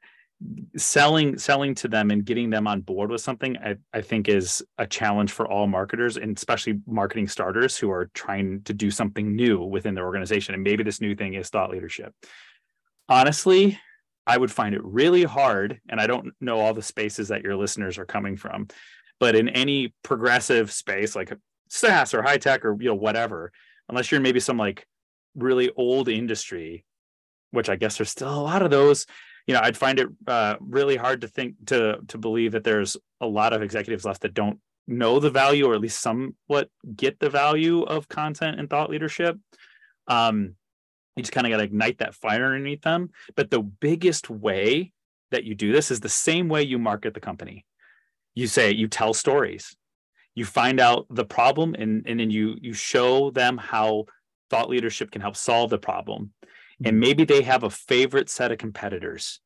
selling 0.78 1.38
selling 1.38 1.76
to 1.76 1.88
them 1.90 2.12
and 2.12 2.24
getting 2.24 2.50
them 2.50 2.66
on 2.66 2.80
board 2.80 3.10
with 3.10 3.20
something 3.20 3.58
I, 3.58 3.76
I 3.94 4.02
think 4.02 4.30
is 4.30 4.64
a 4.78 4.88
challenge 4.88 5.34
for 5.34 5.46
all 5.46 5.68
marketers 5.68 6.16
and 6.16 6.38
especially 6.38 6.80
marketing 6.88 7.28
starters 7.28 7.78
who 7.78 7.92
are 7.92 8.10
trying 8.14 8.62
to 8.64 8.74
do 8.74 8.90
something 8.90 9.36
new 9.36 9.62
within 9.62 9.96
their 9.96 10.06
organization 10.06 10.54
and 10.54 10.64
maybe 10.64 10.84
this 10.84 11.02
new 11.02 11.14
thing 11.14 11.34
is 11.34 11.50
thought 11.50 11.72
leadership 11.72 12.14
honestly 13.10 13.78
I 14.30 14.38
would 14.38 14.52
find 14.52 14.76
it 14.76 14.84
really 14.84 15.24
hard, 15.24 15.82
and 15.90 16.00
I 16.00 16.06
don't 16.06 16.34
know 16.40 16.60
all 16.60 16.76
the 16.76 16.84
spaces 16.84 17.30
that 17.30 17.42
your 17.42 17.56
listeners 17.56 17.98
are 17.98 18.06
coming 18.06 18.38
from, 18.38 18.68
but 19.20 19.36
in 19.36 19.50
any 19.50 19.96
progressive 20.04 20.72
space 20.72 21.16
like 21.16 21.34
SaaS 21.68 22.14
or 22.14 22.22
high 22.22 22.38
tech 22.38 22.64
or 22.64 22.78
you 22.80 22.90
know 22.90 22.96
whatever, 22.96 23.52
unless 23.90 24.12
you're 24.12 24.22
maybe 24.22 24.40
some 24.40 24.56
like 24.56 24.86
really 25.34 25.72
old 25.76 26.10
industry, 26.10 26.86
which 27.50 27.70
I 27.70 27.76
guess 27.76 27.98
there's 27.98 28.12
still 28.12 28.32
a 28.32 28.40
lot 28.40 28.62
of 28.62 28.70
those. 28.70 29.08
You 29.48 29.56
know, 29.56 29.62
I'd 29.64 29.76
find 29.76 30.00
it 30.00 30.10
uh, 30.28 30.58
really 30.60 30.96
hard 30.96 31.22
to 31.22 31.28
think 31.28 31.56
to 31.66 31.98
to 32.10 32.20
believe 32.20 32.52
that 32.52 32.64
there's 32.64 32.98
a 33.20 33.26
lot 33.26 33.54
of 33.54 33.64
executives 33.64 34.06
left 34.06 34.22
that 34.22 34.36
don't 34.36 34.60
know 34.86 35.20
the 35.20 35.32
value 35.32 35.66
or 35.66 35.74
at 35.74 35.82
least 35.82 36.02
somewhat 36.02 36.70
get 36.96 37.20
the 37.20 37.32
value 37.32 37.82
of 37.82 38.08
content 38.08 38.60
and 38.60 38.70
thought 38.70 38.92
leadership. 38.92 39.40
Um, 40.08 40.54
you 41.20 41.24
just 41.24 41.34
kind 41.34 41.46
of 41.46 41.52
got 41.52 41.58
to 41.58 41.64
ignite 41.64 42.00
that 42.00 42.16
fire 42.16 42.46
underneath 42.46 42.82
them. 42.82 43.12
But 43.36 43.52
the 43.52 43.62
biggest 43.62 44.30
way 44.30 44.92
that 45.32 45.44
you 45.44 45.54
do 45.54 45.72
this 45.72 45.92
is 45.92 46.00
the 46.00 46.10
same 46.10 46.50
way 46.50 46.64
you 46.64 46.80
market 46.80 47.14
the 47.14 47.20
company. 47.20 47.66
You 48.34 48.48
say, 48.48 48.72
you 48.72 48.88
tell 48.88 49.14
stories, 49.14 49.76
you 50.34 50.46
find 50.46 50.80
out 50.80 51.06
the 51.10 51.26
problem, 51.26 51.76
and, 51.76 52.04
and 52.08 52.20
then 52.20 52.32
you 52.32 52.56
you 52.62 52.74
show 52.74 53.32
them 53.32 53.58
how 53.58 54.06
thought 54.50 54.70
leadership 54.70 55.12
can 55.12 55.22
help 55.22 55.36
solve 55.36 55.70
the 55.70 55.78
problem. 55.78 56.32
And 56.84 56.94
mm-hmm. 56.94 57.00
maybe 57.00 57.26
they 57.26 57.42
have 57.42 57.64
a 57.64 57.70
favorite 57.70 58.30
set 58.30 58.52
of 58.52 58.58
competitors 58.58 59.42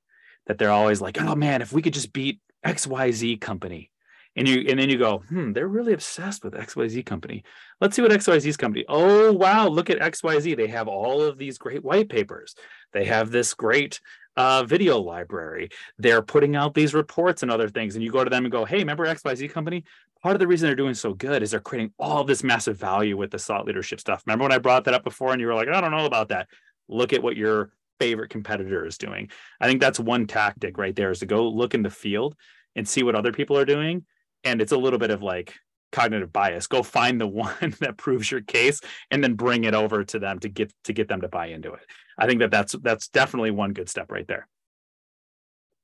that 0.45 0.57
they're 0.57 0.71
always 0.71 1.01
like, 1.01 1.19
oh 1.21 1.35
man, 1.35 1.61
if 1.61 1.73
we 1.73 1.81
could 1.81 1.93
just 1.93 2.13
beat 2.13 2.39
XYZ 2.65 3.41
company. 3.41 3.89
And 4.35 4.47
you 4.47 4.65
and 4.67 4.79
then 4.79 4.89
you 4.89 4.97
go, 4.97 5.19
hmm, 5.29 5.51
they're 5.51 5.67
really 5.67 5.93
obsessed 5.93 6.43
with 6.43 6.53
XYZ 6.53 7.05
company. 7.05 7.43
Let's 7.79 7.95
see 7.95 8.01
what 8.01 8.11
XYZ's 8.11 8.57
company. 8.57 8.83
Oh 8.87 9.31
wow, 9.31 9.67
look 9.67 9.89
at 9.89 9.99
XYZ. 9.99 10.57
They 10.57 10.67
have 10.67 10.87
all 10.87 11.21
of 11.21 11.37
these 11.37 11.57
great 11.57 11.83
white 11.83 12.09
papers. 12.09 12.55
They 12.93 13.05
have 13.05 13.29
this 13.29 13.53
great 13.53 13.99
uh, 14.35 14.63
video 14.63 14.99
library. 14.99 15.69
They're 15.97 16.21
putting 16.21 16.55
out 16.55 16.73
these 16.73 16.93
reports 16.93 17.43
and 17.43 17.51
other 17.51 17.69
things. 17.69 17.95
And 17.95 18.03
you 18.03 18.11
go 18.11 18.23
to 18.23 18.29
them 18.29 18.45
and 18.45 18.51
go, 18.51 18.65
hey, 18.65 18.79
remember 18.79 19.05
XYZ 19.05 19.51
company? 19.51 19.83
Part 20.21 20.35
of 20.35 20.39
the 20.39 20.47
reason 20.47 20.67
they're 20.67 20.75
doing 20.75 20.93
so 20.93 21.13
good 21.13 21.43
is 21.43 21.51
they're 21.51 21.59
creating 21.59 21.93
all 21.99 22.23
this 22.23 22.43
massive 22.43 22.77
value 22.77 23.17
with 23.17 23.31
the 23.31 23.37
thought 23.37 23.65
leadership 23.65 23.99
stuff. 23.99 24.23
Remember 24.25 24.43
when 24.43 24.53
I 24.53 24.57
brought 24.57 24.85
that 24.85 24.93
up 24.93 25.03
before 25.03 25.31
and 25.31 25.41
you 25.41 25.47
were 25.47 25.53
like, 25.53 25.67
I 25.67 25.81
don't 25.81 25.91
know 25.91 26.05
about 26.05 26.29
that. 26.29 26.47
Look 26.87 27.13
at 27.13 27.21
what 27.21 27.35
your 27.35 27.71
favorite 27.99 28.29
competitor 28.29 28.85
is 28.85 28.97
doing. 28.97 29.29
I 29.59 29.67
think 29.67 29.81
that's 29.81 29.99
one 29.99 30.25
tactic 30.25 30.77
right 30.77 30.95
there 30.95 31.11
is 31.11 31.19
to 31.19 31.25
go 31.25 31.47
look 31.47 31.73
in 31.73 31.83
the 31.83 31.89
field 31.89 32.35
and 32.75 32.87
see 32.87 33.03
what 33.03 33.15
other 33.15 33.31
people 33.31 33.57
are 33.57 33.65
doing. 33.65 34.05
And 34.43 34.61
it's 34.61 34.71
a 34.71 34.77
little 34.77 34.99
bit 34.99 35.11
of 35.11 35.21
like 35.21 35.55
cognitive 35.91 36.33
bias. 36.33 36.67
Go 36.67 36.83
find 36.83 37.19
the 37.19 37.27
one 37.45 37.75
that 37.79 37.97
proves 37.97 38.29
your 38.29 38.41
case 38.41 38.81
and 39.11 39.23
then 39.23 39.35
bring 39.35 39.63
it 39.63 39.73
over 39.73 40.03
to 40.03 40.19
them 40.19 40.39
to 40.39 40.49
get 40.49 40.73
to 40.83 40.93
get 40.93 41.07
them 41.07 41.21
to 41.21 41.27
buy 41.27 41.47
into 41.47 41.73
it. 41.73 41.85
I 42.17 42.27
think 42.27 42.39
that 42.39 42.51
that's 42.51 42.73
that's 42.81 43.07
definitely 43.07 43.51
one 43.51 43.73
good 43.73 43.89
step 43.89 44.11
right 44.11 44.27
there. 44.27 44.47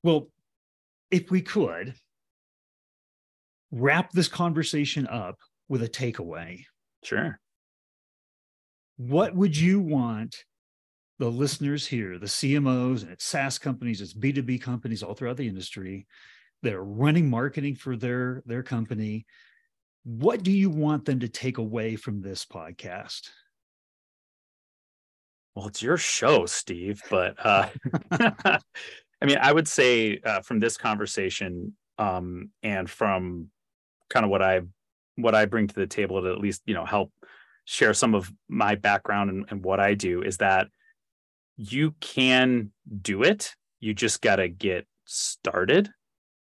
Well, 0.02 0.28
if 1.10 1.30
we 1.30 1.42
could 1.42 1.94
wrap 3.72 4.12
this 4.12 4.28
conversation 4.28 5.06
up 5.06 5.38
with 5.68 5.82
a 5.82 5.88
takeaway. 5.88 6.64
Sure. 7.04 7.38
What 8.96 9.34
would 9.34 9.56
you 9.56 9.80
want 9.80 10.44
the 11.18 11.30
listeners 11.30 11.86
here, 11.86 12.18
the 12.18 12.26
CMOs 12.26 13.02
and 13.02 13.12
it's 13.12 13.24
SaaS 13.24 13.58
companies, 13.58 14.00
it's 14.00 14.14
B2B 14.14 14.60
companies 14.60 15.02
all 15.02 15.14
throughout 15.14 15.36
the 15.36 15.48
industry 15.48 16.06
that 16.62 16.74
are 16.74 16.84
running 16.84 17.28
marketing 17.28 17.74
for 17.74 17.96
their 17.96 18.42
their 18.46 18.62
company. 18.62 19.26
What 20.04 20.42
do 20.42 20.50
you 20.50 20.70
want 20.70 21.04
them 21.04 21.20
to 21.20 21.28
take 21.28 21.58
away 21.58 21.96
from 21.96 22.20
this 22.20 22.44
podcast? 22.44 23.28
Well, 25.54 25.68
it's 25.68 25.82
your 25.82 25.96
show, 25.96 26.46
Steve, 26.46 27.02
but 27.10 27.34
uh, 27.44 27.68
I 28.10 29.26
mean, 29.26 29.38
I 29.40 29.52
would 29.52 29.68
say 29.68 30.20
uh, 30.24 30.40
from 30.40 30.60
this 30.60 30.76
conversation 30.76 31.76
um, 31.98 32.50
and 32.62 32.88
from 32.88 33.50
kind 34.08 34.24
of 34.24 34.30
what 34.30 34.42
I 34.42 34.62
what 35.16 35.34
I 35.34 35.44
bring 35.44 35.66
to 35.66 35.74
the 35.74 35.86
table 35.86 36.22
to 36.22 36.32
at 36.32 36.40
least 36.40 36.62
you 36.66 36.74
know 36.74 36.84
help 36.84 37.12
share 37.64 37.94
some 37.94 38.14
of 38.14 38.32
my 38.48 38.74
background 38.74 39.30
and, 39.30 39.44
and 39.50 39.64
what 39.64 39.80
I 39.80 39.94
do 39.94 40.22
is 40.22 40.38
that 40.38 40.68
you 41.56 41.94
can 42.00 42.72
do 43.02 43.22
it. 43.22 43.54
You 43.80 43.92
just 43.92 44.22
got 44.22 44.36
to 44.36 44.48
get 44.48 44.86
started. 45.04 45.90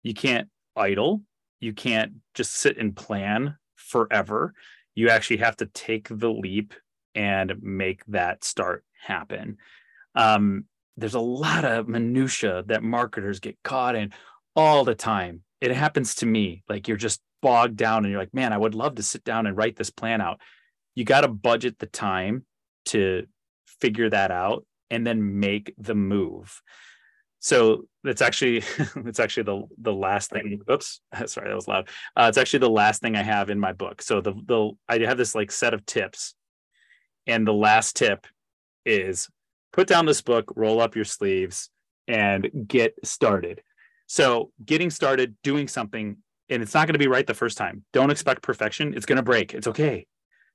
You 0.04 0.14
can't 0.14 0.50
idle. 0.76 1.22
You 1.60 1.74
can't 1.74 2.14
just 2.34 2.54
sit 2.54 2.78
and 2.78 2.96
plan 2.96 3.58
forever. 3.76 4.54
You 4.96 5.10
actually 5.10 5.38
have 5.38 5.58
to 5.58 5.66
take 5.66 6.08
the 6.10 6.30
leap 6.30 6.74
and 7.16 7.62
make 7.62 8.06
that 8.08 8.44
start 8.44 8.84
happen. 9.02 9.58
Um, 10.16 10.66
there's 10.98 11.16
a 11.16 11.20
lot 11.20 11.66
of 11.66 11.88
minutia 11.88 12.64
that 12.68 12.84
marketers 12.84 13.40
get 13.40 13.58
caught 13.64 13.96
in 13.96 14.14
all 14.56 14.84
the 14.84 14.96
time. 14.96 15.44
It 15.62 15.72
happens 15.72 16.16
to 16.16 16.26
me. 16.26 16.64
Like 16.68 16.88
you're 16.88 16.98
just 16.98 17.22
bogged 17.42 17.78
down 17.78 18.04
and 18.04 18.12
you're 18.12 18.22
like, 18.22 18.34
man, 18.34 18.54
I 18.54 18.58
would 18.58 18.76
love 18.76 18.96
to 18.96 19.04
sit 19.04 19.24
down 19.24 19.48
and 19.48 19.56
write 19.56 19.76
this 19.76 19.90
plan 19.90 20.22
out. 20.22 20.40
You 20.96 21.06
got 21.06 21.22
to 21.22 21.28
budget 21.28 21.80
the 21.80 21.86
time 21.86 22.46
to 22.88 23.26
figure 23.80 24.10
that 24.10 24.32
out 24.32 24.66
and 24.90 25.06
then 25.06 25.40
make 25.40 25.74
the 25.78 25.96
move. 25.96 26.62
So 27.40 27.86
that's 28.04 28.22
actually 28.22 28.58
it's 29.06 29.20
actually 29.20 29.44
the 29.44 29.64
the 29.78 29.94
last 29.94 30.30
thing. 30.30 30.62
Oops, 30.70 31.02
sorry, 31.26 31.50
that 31.50 31.56
was 31.56 31.68
loud. 31.68 31.90
Uh, 32.16 32.26
it's 32.30 32.38
actually 32.38 32.60
the 32.60 32.70
last 32.70 33.02
thing 33.02 33.16
I 33.16 33.24
have 33.24 33.50
in 33.50 33.60
my 33.60 33.74
book. 33.74 34.02
So 34.02 34.22
the 34.22 34.34
the 34.46 34.72
I 34.88 35.00
have 35.00 35.18
this 35.18 35.36
like 35.36 35.52
set 35.52 35.74
of 35.74 35.86
tips, 35.86 36.36
and 37.28 37.48
the 37.48 37.54
last 37.54 37.96
tip 37.96 38.28
is 38.86 39.30
put 39.72 39.88
down 39.88 40.06
this 40.06 40.22
book, 40.22 40.52
roll 40.56 40.82
up 40.82 40.96
your 40.96 41.06
sleeves, 41.06 41.70
and 42.08 42.50
get 42.68 42.94
started. 43.04 43.62
So 44.08 44.52
getting 44.66 44.90
started, 44.90 45.36
doing 45.44 45.68
something, 45.68 46.18
and 46.50 46.62
it's 46.62 46.74
not 46.74 46.88
going 46.88 46.94
to 46.94 47.00
be 47.00 47.08
right 47.08 47.28
the 47.28 47.34
first 47.34 47.58
time. 47.58 47.86
Don't 47.94 48.10
expect 48.10 48.42
perfection. 48.42 48.94
It's 48.96 49.06
going 49.06 49.18
to 49.18 49.24
break. 49.24 49.54
It's 49.54 49.68
okay 49.68 50.08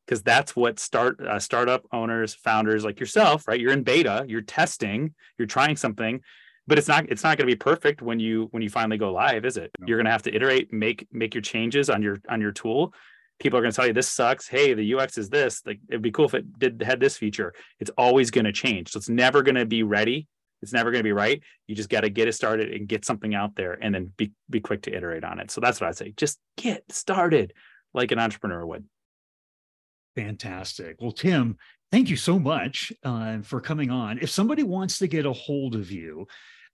because 0.04 0.22
that's 0.22 0.54
what 0.54 0.78
start 0.78 1.18
uh, 1.20 1.38
startup 1.38 1.84
owners, 1.92 2.34
founders 2.34 2.84
like 2.84 3.00
yourself, 3.00 3.48
right? 3.48 3.58
You're 3.58 3.72
in 3.72 3.84
beta, 3.84 4.24
you're 4.28 4.42
testing, 4.42 5.14
you're 5.38 5.46
trying 5.46 5.76
something, 5.76 6.20
but 6.66 6.78
it's 6.78 6.88
not 6.88 7.08
it's 7.10 7.22
not 7.22 7.36
going 7.36 7.48
to 7.48 7.52
be 7.52 7.58
perfect 7.58 8.02
when 8.02 8.18
you 8.18 8.48
when 8.50 8.62
you 8.62 8.70
finally 8.70 8.96
go 8.96 9.12
live, 9.12 9.44
is 9.44 9.56
it? 9.56 9.70
No. 9.78 9.86
You're 9.86 9.98
going 9.98 10.06
to 10.06 10.12
have 10.12 10.22
to 10.22 10.34
iterate, 10.34 10.72
make 10.72 11.06
make 11.12 11.34
your 11.34 11.42
changes 11.42 11.90
on 11.90 12.02
your 12.02 12.18
on 12.28 12.40
your 12.40 12.52
tool. 12.52 12.94
People 13.40 13.58
are 13.58 13.62
going 13.62 13.72
to 13.72 13.76
tell 13.76 13.86
you 13.86 13.92
this 13.92 14.08
sucks. 14.08 14.46
Hey, 14.46 14.74
the 14.74 14.94
UX 14.94 15.18
is 15.18 15.28
this. 15.28 15.62
Like 15.66 15.80
it'd 15.88 16.02
be 16.02 16.12
cool 16.12 16.26
if 16.26 16.34
it 16.34 16.58
did 16.58 16.82
had 16.82 17.00
this 17.00 17.16
feature. 17.16 17.52
It's 17.80 17.90
always 17.98 18.30
going 18.30 18.44
to 18.44 18.52
change. 18.52 18.92
So 18.92 18.98
it's 18.98 19.08
never 19.08 19.42
going 19.42 19.56
to 19.56 19.66
be 19.66 19.82
ready. 19.82 20.28
It's 20.62 20.72
never 20.72 20.90
going 20.90 21.00
to 21.00 21.04
be 21.04 21.12
right. 21.12 21.42
You 21.66 21.74
just 21.74 21.90
got 21.90 22.02
to 22.02 22.10
get 22.10 22.28
it 22.28 22.32
started 22.32 22.72
and 22.72 22.88
get 22.88 23.04
something 23.04 23.34
out 23.34 23.54
there 23.56 23.74
and 23.74 23.94
then 23.94 24.12
be 24.16 24.32
be 24.48 24.60
quick 24.60 24.82
to 24.82 24.94
iterate 24.94 25.24
on 25.24 25.40
it. 25.40 25.50
So 25.50 25.60
that's 25.60 25.80
what 25.80 25.88
I'd 25.88 25.96
say. 25.96 26.14
Just 26.16 26.38
get 26.56 26.84
started 26.90 27.52
like 27.92 28.12
an 28.12 28.18
entrepreneur 28.18 28.64
would. 28.64 28.84
Fantastic. 30.16 30.96
Well, 31.00 31.12
Tim, 31.12 31.58
thank 31.90 32.10
you 32.10 32.16
so 32.16 32.38
much 32.38 32.92
uh, 33.02 33.38
for 33.42 33.60
coming 33.60 33.90
on. 33.90 34.18
If 34.18 34.30
somebody 34.30 34.62
wants 34.62 34.98
to 34.98 35.06
get 35.06 35.26
a 35.26 35.32
hold 35.32 35.74
of 35.74 35.90
you, 35.90 36.26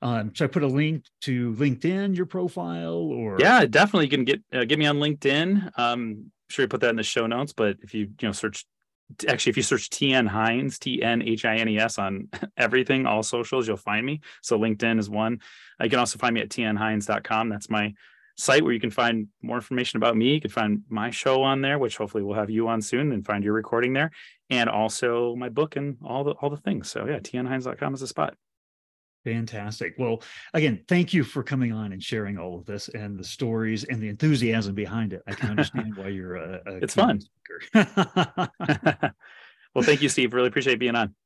um, 0.02 0.32
should 0.32 0.44
I 0.44 0.48
put 0.48 0.62
a 0.62 0.68
link 0.68 1.04
to 1.22 1.52
LinkedIn, 1.54 2.16
your 2.16 2.26
profile, 2.26 2.94
or 2.94 3.36
yeah, 3.38 3.66
definitely 3.66 4.06
you 4.06 4.10
can 4.10 4.24
get 4.24 4.42
uh, 4.52 4.64
get 4.64 4.78
me 4.78 4.86
on 4.86 4.96
LinkedIn. 4.96 5.78
Um, 5.78 6.30
sure 6.48 6.64
you 6.64 6.68
put 6.68 6.80
that 6.80 6.90
in 6.90 6.96
the 6.96 7.02
show 7.02 7.26
notes, 7.26 7.52
but 7.52 7.76
if 7.82 7.92
you 7.92 8.08
you 8.20 8.28
know 8.28 8.32
search 8.32 8.64
actually 9.28 9.50
if 9.50 9.56
you 9.56 9.62
search 9.62 9.90
TN 9.90 10.26
Hines, 10.26 10.78
T 10.78 11.02
N 11.02 11.22
H 11.22 11.44
I 11.44 11.56
N 11.56 11.68
E 11.68 11.78
S 11.78 11.98
on 11.98 12.28
everything, 12.56 13.06
all 13.06 13.22
socials, 13.22 13.66
you'll 13.66 13.76
find 13.76 14.04
me. 14.06 14.20
So 14.42 14.58
LinkedIn 14.58 14.98
is 14.98 15.10
one. 15.10 15.40
You 15.82 15.90
can 15.90 15.98
also 15.98 16.18
find 16.18 16.34
me 16.34 16.40
at 16.40 16.48
tnhines.com. 16.48 17.48
That's 17.48 17.70
my 17.70 17.94
site 18.36 18.62
where 18.62 18.72
you 18.72 18.80
can 18.80 18.90
find 18.90 19.28
more 19.42 19.56
information 19.56 19.98
about 19.98 20.16
me. 20.16 20.34
You 20.34 20.40
can 20.40 20.50
find 20.50 20.82
my 20.88 21.10
show 21.10 21.42
on 21.42 21.60
there, 21.60 21.78
which 21.78 21.96
hopefully 21.96 22.22
we'll 22.22 22.36
have 22.36 22.50
you 22.50 22.68
on 22.68 22.80
soon 22.80 23.12
and 23.12 23.24
find 23.24 23.44
your 23.44 23.52
recording 23.52 23.92
there. 23.92 24.10
And 24.50 24.68
also 24.68 25.36
my 25.36 25.48
book 25.48 25.76
and 25.76 25.96
all 26.04 26.24
the 26.24 26.32
all 26.32 26.50
the 26.50 26.56
things. 26.56 26.90
So 26.90 27.06
yeah, 27.06 27.20
tnhines.com 27.20 27.94
is 27.94 28.02
a 28.02 28.06
spot. 28.06 28.34
Fantastic. 29.24 29.94
Well, 29.98 30.22
again, 30.54 30.82
thank 30.88 31.12
you 31.12 31.24
for 31.24 31.42
coming 31.42 31.72
on 31.72 31.92
and 31.92 32.02
sharing 32.02 32.38
all 32.38 32.58
of 32.58 32.64
this 32.64 32.88
and 32.88 33.18
the 33.18 33.24
stories 33.24 33.84
and 33.84 34.00
the 34.00 34.08
enthusiasm 34.08 34.74
behind 34.74 35.12
it. 35.12 35.22
I 35.26 35.32
can 35.32 35.50
understand 35.50 35.96
why 35.96 36.08
you're 36.08 36.36
a, 36.36 36.60
a 36.66 36.76
it's 36.82 36.94
fun. 36.94 37.20
well, 37.74 38.50
thank 39.82 40.00
you, 40.00 40.08
Steve. 40.08 40.32
Really 40.32 40.48
appreciate 40.48 40.78
being 40.78 40.96
on. 40.96 41.14